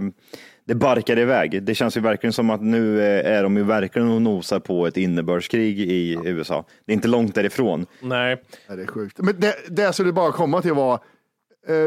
det 0.65 0.75
barkar 0.75 1.19
iväg. 1.19 1.63
Det 1.63 1.75
känns 1.75 1.97
ju 1.97 2.01
verkligen 2.01 2.33
som 2.33 2.49
att 2.49 2.61
nu 2.61 3.01
är 3.01 3.43
de 3.43 3.57
ju 3.57 3.63
verkligen 3.63 4.09
och 4.09 4.21
nosar 4.21 4.59
på 4.59 4.87
ett 4.87 4.97
innebördskrig 4.97 5.79
i 5.79 6.17
USA. 6.25 6.65
Det 6.85 6.91
är 6.91 6.93
inte 6.93 7.07
långt 7.07 7.35
därifrån. 7.35 7.85
Nej. 8.01 8.43
Ja, 8.67 8.75
det 8.75 8.81
är 8.83 8.87
sjukt. 8.87 9.17
Men 9.19 9.39
det, 9.39 9.55
det 9.69 9.93
skulle 9.93 10.11
bara 10.11 10.31
komma 10.31 10.61
till 10.61 10.73
var, 10.73 10.99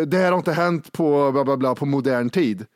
det 0.07 0.17
här 0.17 0.31
har 0.31 0.39
inte 0.39 0.53
hänt 0.53 0.93
på, 0.93 1.33
bla, 1.33 1.45
bla, 1.45 1.57
bla, 1.57 1.75
på 1.75 1.87
modern 1.87 2.31
tid. 2.31 2.67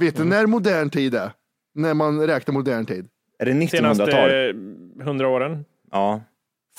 Vet 0.00 0.16
du 0.16 0.24
när 0.24 0.46
modern 0.46 0.90
tid 0.90 1.14
är? 1.14 1.30
När 1.74 1.94
man 1.94 2.26
räknar 2.26 2.52
modern 2.52 2.86
tid? 2.86 3.06
Är 3.38 3.46
det 3.46 3.52
1900-tal? 3.52 3.68
Senaste 3.68 4.54
hundra 5.04 5.28
åren. 5.28 5.64
Ja. 5.92 6.20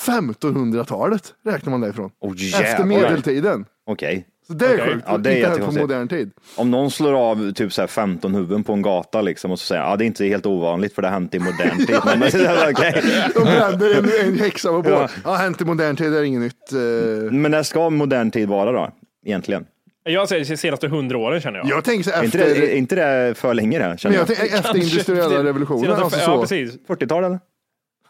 1500-talet 0.05 1.33
räknar 1.45 1.71
man 1.71 1.81
därifrån. 1.81 2.11
Oh, 2.19 2.31
Efter 2.33 2.61
jävlar. 2.63 2.85
medeltiden. 2.85 3.65
Okej. 3.85 4.25
Så 4.47 4.53
det 4.53 4.65
är 4.65 4.75
Okej. 4.75 4.93
sjukt. 4.93 5.05
Ja, 5.07 5.17
det 5.17 5.31
är 5.31 5.35
inte 5.37 5.49
hänt 5.49 5.65
på 5.65 5.71
modern 5.81 6.07
tid. 6.07 6.31
Om 6.55 6.71
någon 6.71 6.91
slår 6.91 7.13
av 7.13 7.51
typ 7.51 7.73
så 7.73 7.81
här 7.81 7.87
15 7.87 8.35
huvuden 8.35 8.63
på 8.63 8.73
en 8.73 8.81
gata 8.81 9.21
liksom 9.21 9.51
och 9.51 9.59
så 9.59 9.65
säger 9.65 9.81
ja 9.81 9.95
det 9.95 10.03
är 10.03 10.05
inte 10.05 10.25
helt 10.25 10.45
ovanligt 10.45 10.93
för 10.95 11.01
det 11.01 11.07
har 11.07 11.13
hänt 11.13 11.35
i 11.35 11.39
modern 11.39 11.77
tid. 11.87 11.95
Men, 12.05 12.19
men, 12.19 12.27
okej. 12.71 13.03
De 13.35 13.43
bränner 13.43 14.19
en, 14.23 14.27
en 14.33 14.39
häxa 14.39 14.69
på 14.69 14.81
båt. 14.81 14.91
Ja. 14.91 15.07
Ja. 15.23 15.33
hänt 15.35 15.61
i 15.61 15.65
modern 15.65 15.95
tid, 15.95 16.11
det 16.11 16.17
är 16.19 16.23
inget 16.23 16.41
nytt. 16.41 16.71
eh. 16.73 17.31
men 17.31 17.51
när 17.51 17.63
ska 17.63 17.89
modern 17.89 18.31
tid 18.31 18.49
vara 18.49 18.71
då? 18.71 18.89
Egentligen? 19.25 19.65
Jag 20.03 20.29
säger 20.29 20.45
de 20.45 20.57
senaste 20.57 20.87
hundra 20.87 21.17
åren 21.17 21.41
känner 21.41 21.57
jag. 21.59 21.67
Jag 21.69 21.83
tänker 21.83 22.03
så 22.03 22.09
Är 22.17 22.23
inte, 22.23 22.37
efter, 22.39 22.61
det, 22.61 22.73
är 22.73 22.77
inte 22.77 22.95
det 22.95 23.35
för 23.37 23.53
länge 23.53 23.79
det? 23.79 23.97
Känner 23.97 24.15
jag 24.15 24.29
jag. 24.29 24.37
tänker 24.37 24.57
efter 24.57 24.77
industriella 24.77 25.43
revolutionen. 25.43 25.85
Senaste- 25.85 26.03
Alltså 26.03 26.19
ja, 26.19 26.25
så. 26.25 26.41
precis. 26.41 26.77
40-tal 26.87 27.23
eller? 27.23 27.39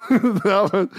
Ja, 0.43 0.69
men- 0.73 0.89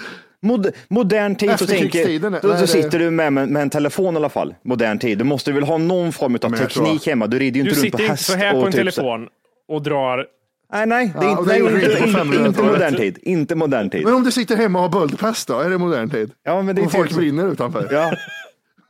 Mod, 0.42 0.70
modern 0.88 1.34
tid 1.36 1.58
så 1.58 1.66
tänker 1.66 2.18
då, 2.42 2.48
det- 2.48 2.66
sitter 2.66 2.98
du 2.98 3.10
med, 3.10 3.32
med, 3.32 3.48
med 3.48 3.62
en 3.62 3.70
telefon 3.70 4.14
i 4.14 4.16
alla 4.16 4.28
fall. 4.28 4.54
Modern 4.62 4.98
tid. 4.98 5.18
Du 5.18 5.24
måste 5.24 5.52
väl 5.52 5.62
ha 5.62 5.78
någon 5.78 6.12
form 6.12 6.34
av 6.34 6.38
teknik 6.56 7.06
hemma. 7.06 7.26
Du 7.26 7.38
rider 7.38 7.56
ju 7.60 7.62
Du 7.64 7.70
inte 7.70 7.80
runt 7.82 7.92
på 7.92 7.98
sitter 7.98 8.02
inte 8.04 8.12
häst 8.12 8.26
så 8.26 8.34
här 8.36 8.52
på 8.52 8.58
och 8.58 8.66
en 8.66 8.72
typ 8.72 8.78
telefon 8.78 9.28
och 9.68 9.82
drar 9.82 10.26
Nej, 10.72 10.86
nej, 10.86 11.12
det 11.20 11.20
är 11.20 11.22
Ja, 11.24 11.30
inte, 11.30 11.40
och 11.40 11.46
det 11.46 11.52
nej, 11.52 11.60
inte, 11.74 11.86
inte 11.86 12.02
på 12.02 12.08
inte, 12.08 12.18
500-talet. 12.18 12.46
inte 12.46 12.62
modern 12.62 12.96
tid. 12.96 13.18
Inte 13.22 13.54
modern 13.54 13.90
tid. 13.90 14.04
Men 14.04 14.14
om 14.14 14.24
du 14.24 14.30
sitter 14.32 14.56
hemma 14.56 14.78
och 14.84 14.92
har 14.92 15.00
böldpest 15.00 15.48
då? 15.48 15.58
Är 15.58 15.70
det 15.70 15.78
modern 15.78 16.10
tid? 16.10 16.30
Ja, 16.42 16.62
men 16.62 16.76
det 16.76 16.82
är 16.82 16.84
Om 16.84 16.90
folk 16.90 17.12
brinner 17.14 17.52
utanför? 17.52 17.88
Ja. 17.92 18.12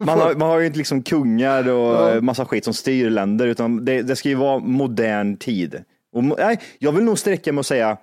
Man 0.00 0.20
har, 0.20 0.34
man 0.38 0.48
har 0.48 0.58
ju 0.60 0.66
inte 0.66 0.78
liksom 0.78 1.02
kungar 1.02 1.68
och 1.68 1.94
Ja. 2.16 2.20
massa 2.20 2.44
skit 2.44 2.64
som 2.64 2.74
styr 2.74 3.10
länder, 3.10 3.46
utan 3.46 3.84
det, 3.84 4.02
det 4.02 4.16
ska 4.16 4.28
ju 4.28 4.34
vara 4.34 4.58
modern 4.58 5.36
tid. 5.36 5.84
Och, 6.12 6.24
nej, 6.24 6.60
jag 6.78 6.92
vill 6.92 7.04
nog 7.04 7.18
sträcka 7.18 7.52
mig 7.52 7.58
och 7.58 7.66
säga 7.66 7.96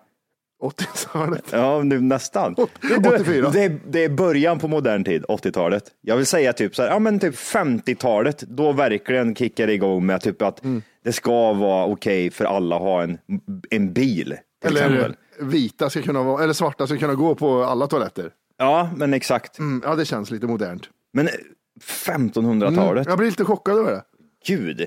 80-talet. 0.63 1.43
Ja, 1.51 1.81
nu, 1.83 1.99
nästan. 2.01 2.53
Det, 2.53 2.63
84. 3.09 3.49
det, 3.49 3.63
är- 3.63 3.79
det 3.89 4.03
är 4.03 4.09
början 4.09 4.59
på 4.59 4.67
modern 4.67 5.03
tid, 5.03 5.23
80-talet. 5.27 5.83
Jag 6.01 6.17
vill 6.17 6.25
säga 6.25 6.53
typ 6.53 6.75
så 6.75 6.81
här, 6.81 6.89
ja 6.89 6.99
men 6.99 7.19
typ 7.19 7.35
50-talet, 7.35 8.39
då 8.39 8.71
verkligen 8.71 9.35
kickar 9.35 9.67
det 9.67 9.73
igång 9.73 10.05
med 10.05 10.21
typ 10.21 10.41
att 10.41 10.63
Mm. 10.63 10.81
det 11.03 11.13
ska 11.13 11.53
vara 11.53 11.85
okej 11.85 12.31
för 12.31 12.45
alla 12.45 12.75
att 12.75 12.81
ha 12.81 13.03
en, 13.03 13.17
en 13.69 13.93
bil. 13.93 14.35
Till 14.61 14.71
Eller 14.77 14.81
exempel. 14.85 15.15
vita 15.39 15.89
ska 15.89 16.01
kunna 16.01 16.23
vara, 16.23 16.43
eller 16.43 16.53
svarta 16.53 16.87
ska 16.87 16.97
kunna 16.97 17.15
gå 17.15 17.35
på 17.35 17.63
alla 17.63 17.87
toaletter. 17.87 18.31
Ja, 18.57 18.89
men 18.95 19.13
exakt. 19.13 19.59
Mm, 19.59 19.81
ja, 19.85 19.95
det 19.95 20.05
känns 20.05 20.31
lite 20.31 20.47
modernt. 20.47 20.83
Men 21.13 21.29
1500-talet, 21.81 23.07
Jag 23.07 23.17
blir 23.17 23.27
lite 23.29 23.45
chockad 23.45 23.77
över 23.77 23.91
det. 23.91 24.01
gud, 24.47 24.77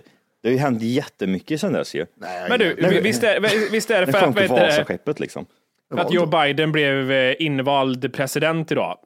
det 0.43 0.49
har 0.49 0.53
ju 0.53 0.59
hänt 0.59 0.83
jättemycket 0.83 1.61
sedan 1.61 1.73
dess 1.73 1.95
ju. 1.95 2.07
Men 2.49 2.59
du, 2.59 2.77
Nej, 2.81 3.01
visst 3.01 3.23
är, 3.23 3.71
visst 3.71 3.91
är 3.91 4.01
det 4.01 4.07
Det 4.07 4.13
för 4.13 4.19
att, 4.19 4.25
vad 4.27 4.35
på 4.35 4.41
heter 4.41 4.55
det, 4.57 4.67
Vasaskeppet 4.67 5.21
liksom. 5.21 5.47
för 5.95 5.99
att 6.01 6.13
Joe 6.13 6.27
Biden 6.27 6.73
blev 6.73 7.13
eh, 7.13 7.35
invald 7.39 8.13
president 8.15 8.73
idag? 8.73 8.99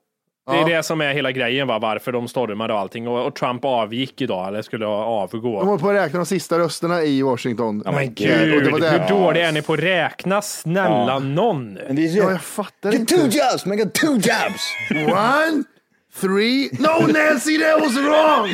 Det 0.46 0.52
är 0.56 0.70
Ja. 0.70 0.76
det 0.76 0.82
som 0.82 1.00
är 1.00 1.12
hela 1.12 1.32
grejen, 1.32 1.66
va? 1.68 1.78
varför 1.78 2.12
de 2.12 2.28
stormade 2.28 2.72
och 2.74 2.78
allting. 2.80 3.08
Och, 3.08 3.26
och 3.26 3.34
Trump 3.36 3.64
avgick 3.64 4.20
idag, 4.20 4.48
eller 4.48 4.62
skulle 4.62 4.86
avgå. 4.86 5.58
De 5.60 5.68
håller 5.68 5.80
på 5.82 5.88
att 5.90 5.94
räkna 5.96 6.18
de 6.18 6.26
sista 6.26 6.58
rösterna 6.58 7.02
i 7.02 7.22
Washington. 7.22 7.82
Ja, 7.84 7.92
men 7.92 8.08
Och 8.08 8.14
gud, 8.14 8.64
det 8.64 8.70
var 8.70 8.80
där- 8.80 8.98
hur 9.00 9.08
dåliga 9.08 9.48
är 9.48 9.52
ni 9.52 9.62
på 9.62 9.72
att 9.72 9.78
räkna? 9.80 10.42
Snälla 10.42 11.06
Ja. 11.08 11.18
någon. 11.18 11.74
Men 11.74 11.96
det 11.96 12.02
är, 12.06 12.16
Ja, 12.16 12.30
jag 12.30 12.40
fattar 12.42 12.92
Get 12.92 13.08
two 13.08 13.14
inte. 13.14 13.36
jobs, 13.38 13.66
man 13.66 13.76
got 13.78 13.92
two 13.94 14.06
jobs! 14.06 14.76
One, 14.90 15.64
three, 16.20 16.68
no 16.78 17.06
Nancy 17.06 17.58
that 17.58 17.80
was 17.80 17.96
wrong! 17.96 18.48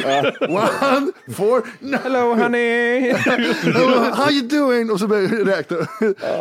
One, 0.56 1.12
four, 1.34 1.62
no. 1.80 1.98
Hello 1.98 2.34
honey! 2.34 3.12
How 4.14 4.30
you 4.30 4.42
doing? 4.48 4.90
Och 4.90 5.00
så 5.00 5.06
börjar 5.06 5.38
jag 5.38 5.48
räkna. 5.48 5.76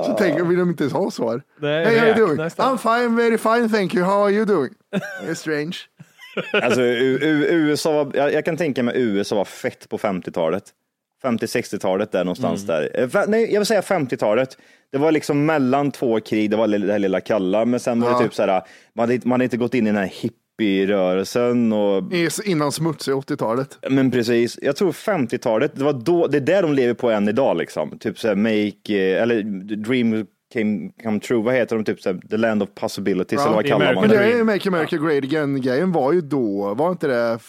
Så 0.05 0.13
tänker 0.13 0.43
vill 0.43 0.58
de 0.60 0.69
inte 0.69 0.84
ens 0.84 0.93
ha 0.93 1.12
svar. 1.12 1.41
Nej, 1.62 1.86
hey, 1.86 1.97
how 1.99 2.08
you 2.08 2.15
doing? 2.27 2.39
I'm 2.39 2.77
fine, 2.77 3.15
very 3.15 3.38
fine, 3.38 3.69
thank 3.69 3.93
you. 3.95 4.03
How 4.05 4.23
are 4.25 4.32
you 4.32 4.45
doing? 4.45 4.71
It's 5.23 5.34
strange. 5.36 5.75
Alltså, 6.63 6.82
USA 6.82 7.91
var, 8.03 8.12
jag, 8.15 8.34
jag 8.34 8.45
kan 8.45 8.58
tänka 8.58 8.84
mig 8.84 9.01
USA 9.01 9.36
var 9.36 9.45
fett 9.45 9.89
på 9.89 9.97
50-talet. 9.97 10.63
50-60-talet 11.23 12.12
där 12.12 12.23
någonstans 12.23 12.63
där. 12.65 12.89
Eh, 13.15 13.25
Nej, 13.27 13.53
jag 13.53 13.60
vill 13.60 13.65
säga 13.65 13.82
50-talet. 13.82 14.58
Det 14.91 14.97
var 14.97 15.12
liksom 15.12 15.45
mellan 15.45 15.91
två 15.91 16.19
krig, 16.19 16.49
det 16.51 16.58
var 16.58 16.67
det 16.67 16.91
här 16.91 16.99
lilla 16.99 17.21
kalla, 17.21 17.65
men 17.65 17.79
sen 17.79 18.01
var 18.01 18.10
det 18.10 18.15
Ja. 18.15 18.19
typ 18.23 18.34
så 18.34 18.41
här, 18.45 18.62
man 18.95 19.10
hade, 19.10 19.19
man 19.23 19.32
hade 19.32 19.43
inte 19.43 19.58
gått 19.58 19.73
in 19.73 19.88
i 19.88 19.89
den 19.89 19.97
här 19.99 20.05
hippierörelsen 20.60 21.74
och 21.74 22.13
I- 22.13 22.30
Innan 22.45 22.72
smutsiga 22.72 23.15
80-talet. 23.15 23.78
men 23.89 24.12
precis, 24.12 24.60
jag 24.62 24.76
tror 24.76 24.91
50-talet, 24.91 25.72
det 25.76 25.84
var 25.84 25.93
då, 25.93 26.28
det 26.28 26.38
är 26.38 26.41
där 26.41 26.62
de 26.62 26.74
lever 26.74 26.93
på 26.93 27.10
än 27.12 27.30
idag 27.30 27.58
liksom. 27.58 28.00
Typ 28.00 28.19
så 28.19 28.28
här 28.28 28.36
make, 28.36 28.93
eh, 29.15 29.22
eller 29.24 29.41
dream 29.76 30.26
came, 30.54 30.89
come 31.04 31.19
true, 31.19 31.43
vad 31.43 31.54
heter 31.56 31.76
de? 31.76 31.86
Typ 31.86 32.02
så 32.02 32.10
här, 32.13 32.19
the 32.30 32.38
land 32.38 32.63
of 32.63 32.69
possibilities 32.76 33.39
Ja, 33.41 33.45
eller 33.45 33.56
vad 33.56 33.65
kallar 33.65 33.93
man 33.93 33.98
American 34.04 34.17
Men 34.17 34.30
det? 34.32 34.39
är 34.39 34.43
Make 34.43 34.69
America 34.69 34.98
Great 34.98 35.24
Again-grejen 35.24 35.91
var 35.91 36.13
ju 36.13 36.22
då, 36.22 36.74
var 36.74 36.91
inte 36.91 37.08
det? 37.08 37.39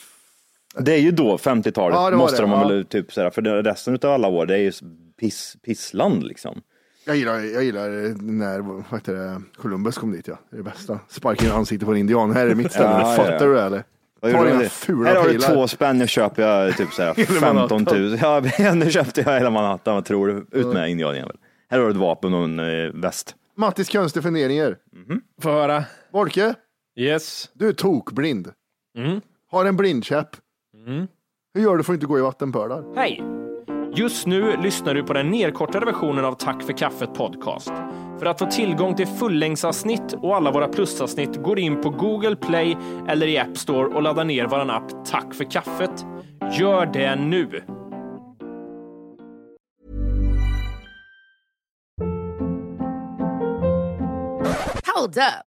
Det 0.79 0.92
är 0.94 0.99
ju 0.99 1.11
då, 1.11 1.37
50-talet, 1.37 1.94
Ja, 1.96 2.11
måste 2.16 2.37
det, 2.37 2.42
de 2.42 2.51
ja. 2.51 2.68
väl 2.68 2.85
typ 2.85 3.12
så 3.12 3.20
här, 3.20 3.31
för 3.31 3.42
resten 3.42 3.94
av 4.03 4.11
alla 4.11 4.29
år, 4.29 4.46
det 4.46 4.55
är 4.55 4.59
ju 4.59 4.73
piss, 5.20 5.57
pissland 5.66 6.23
liksom. 6.25 6.61
Jag 7.05 7.17
gillar, 7.17 7.39
jag 7.39 7.65
gillar 7.65 7.89
när 8.23 8.61
vad 8.61 8.85
heter 8.91 9.15
det, 9.15 9.43
Columbus 9.57 9.99
kom 9.99 10.13
dit. 10.13 10.29
Ja. 10.29 10.39
Det 10.51 10.57
är 10.57 10.59
det 10.59 10.65
bästa. 10.65 10.99
Sparka 11.09 11.45
in 11.47 11.53
ansiktet 11.53 11.87
på 11.87 11.93
en 11.93 11.99
indian. 11.99 12.33
Här 12.33 12.47
är 12.47 12.55
mitt 12.55 12.73
ställe. 12.73 12.85
Ja, 12.91 13.15
Fattar 13.17 13.33
ja. 13.33 13.39
du 13.47 13.55
det 13.55 13.63
eller? 13.63 13.85
Vad 14.21 14.33
Ta 14.33 14.45
dina 14.45 14.61
fula 14.61 15.09
Här 15.09 15.17
har 15.17 15.25
du 15.25 15.33
pilar. 15.33 15.55
två 15.55 15.69
spänn, 15.69 15.99
nu 15.99 16.07
köper 16.07 16.43
jag 16.43 16.77
typ 16.77 16.93
så 16.93 17.03
här 17.03 17.15
Hela 17.15 17.27
15 17.41 17.55
Manhattan. 17.57 18.01
000. 18.03 18.19
Ja, 18.59 18.73
nu 18.75 18.91
köpte 18.91 19.21
jag 19.21 19.33
hela 19.35 19.51
Manhattan, 19.51 19.95
vad 19.95 20.05
tror 20.05 20.27
du? 20.29 20.59
Ut 20.61 20.67
med 20.67 20.91
indianjävel. 20.91 21.37
Här 21.71 21.79
har 21.79 21.85
du 21.85 21.91
ett 21.91 21.97
vapen 21.97 22.35
och 22.35 22.45
en 22.45 22.59
eh, 22.59 22.91
väst. 22.95 23.35
Mattis 23.57 23.89
konstiga 23.89 24.23
funderingar. 24.23 24.77
Få 25.43 25.51
höra. 25.51 25.85
Borke, 26.13 26.55
Yes. 26.97 27.51
du 27.55 27.69
är 27.69 27.73
tokblind. 27.73 28.51
Mm. 28.99 29.21
Har 29.51 29.65
en 29.65 29.77
blindkäpp. 29.77 30.29
Hur 31.55 31.63
gör 31.63 31.77
du 31.77 31.83
för 31.83 31.93
att 31.93 31.97
inte 31.97 32.07
gå 32.07 32.19
i 32.19 32.23
vattenpölar? 32.23 32.85
Hej! 32.97 33.39
Just 33.94 34.26
nu 34.26 34.57
lyssnar 34.57 34.94
du 34.94 35.03
på 35.03 35.12
den 35.12 35.31
nedkortade 35.31 35.87
versionen 35.87 36.24
av 36.24 36.33
Tack 36.35 36.62
för 36.62 36.72
kaffet 36.72 37.14
podcast. 37.14 37.72
För 38.18 38.26
att 38.26 38.38
få 38.38 38.46
tillgång 38.46 38.96
till 38.96 39.07
fullängdsavsnitt 39.07 40.12
och 40.12 40.37
alla 40.37 40.50
våra 40.50 40.68
plusavsnitt 40.68 41.42
går 41.42 41.59
in 41.59 41.81
på 41.81 41.90
Google 41.90 42.37
Play 42.37 42.76
eller 43.09 43.26
i 43.26 43.38
App 43.38 43.57
Store 43.57 43.94
och 43.94 44.03
laddar 44.03 44.24
ner 44.24 44.46
vår 44.46 44.70
app 44.70 45.05
Tack 45.07 45.35
för 45.35 45.44
kaffet. 45.44 46.07
Gör 46.59 46.87
det 46.87 47.16
nu! 47.16 47.62
Hold 54.96 55.18
up. 55.18 55.50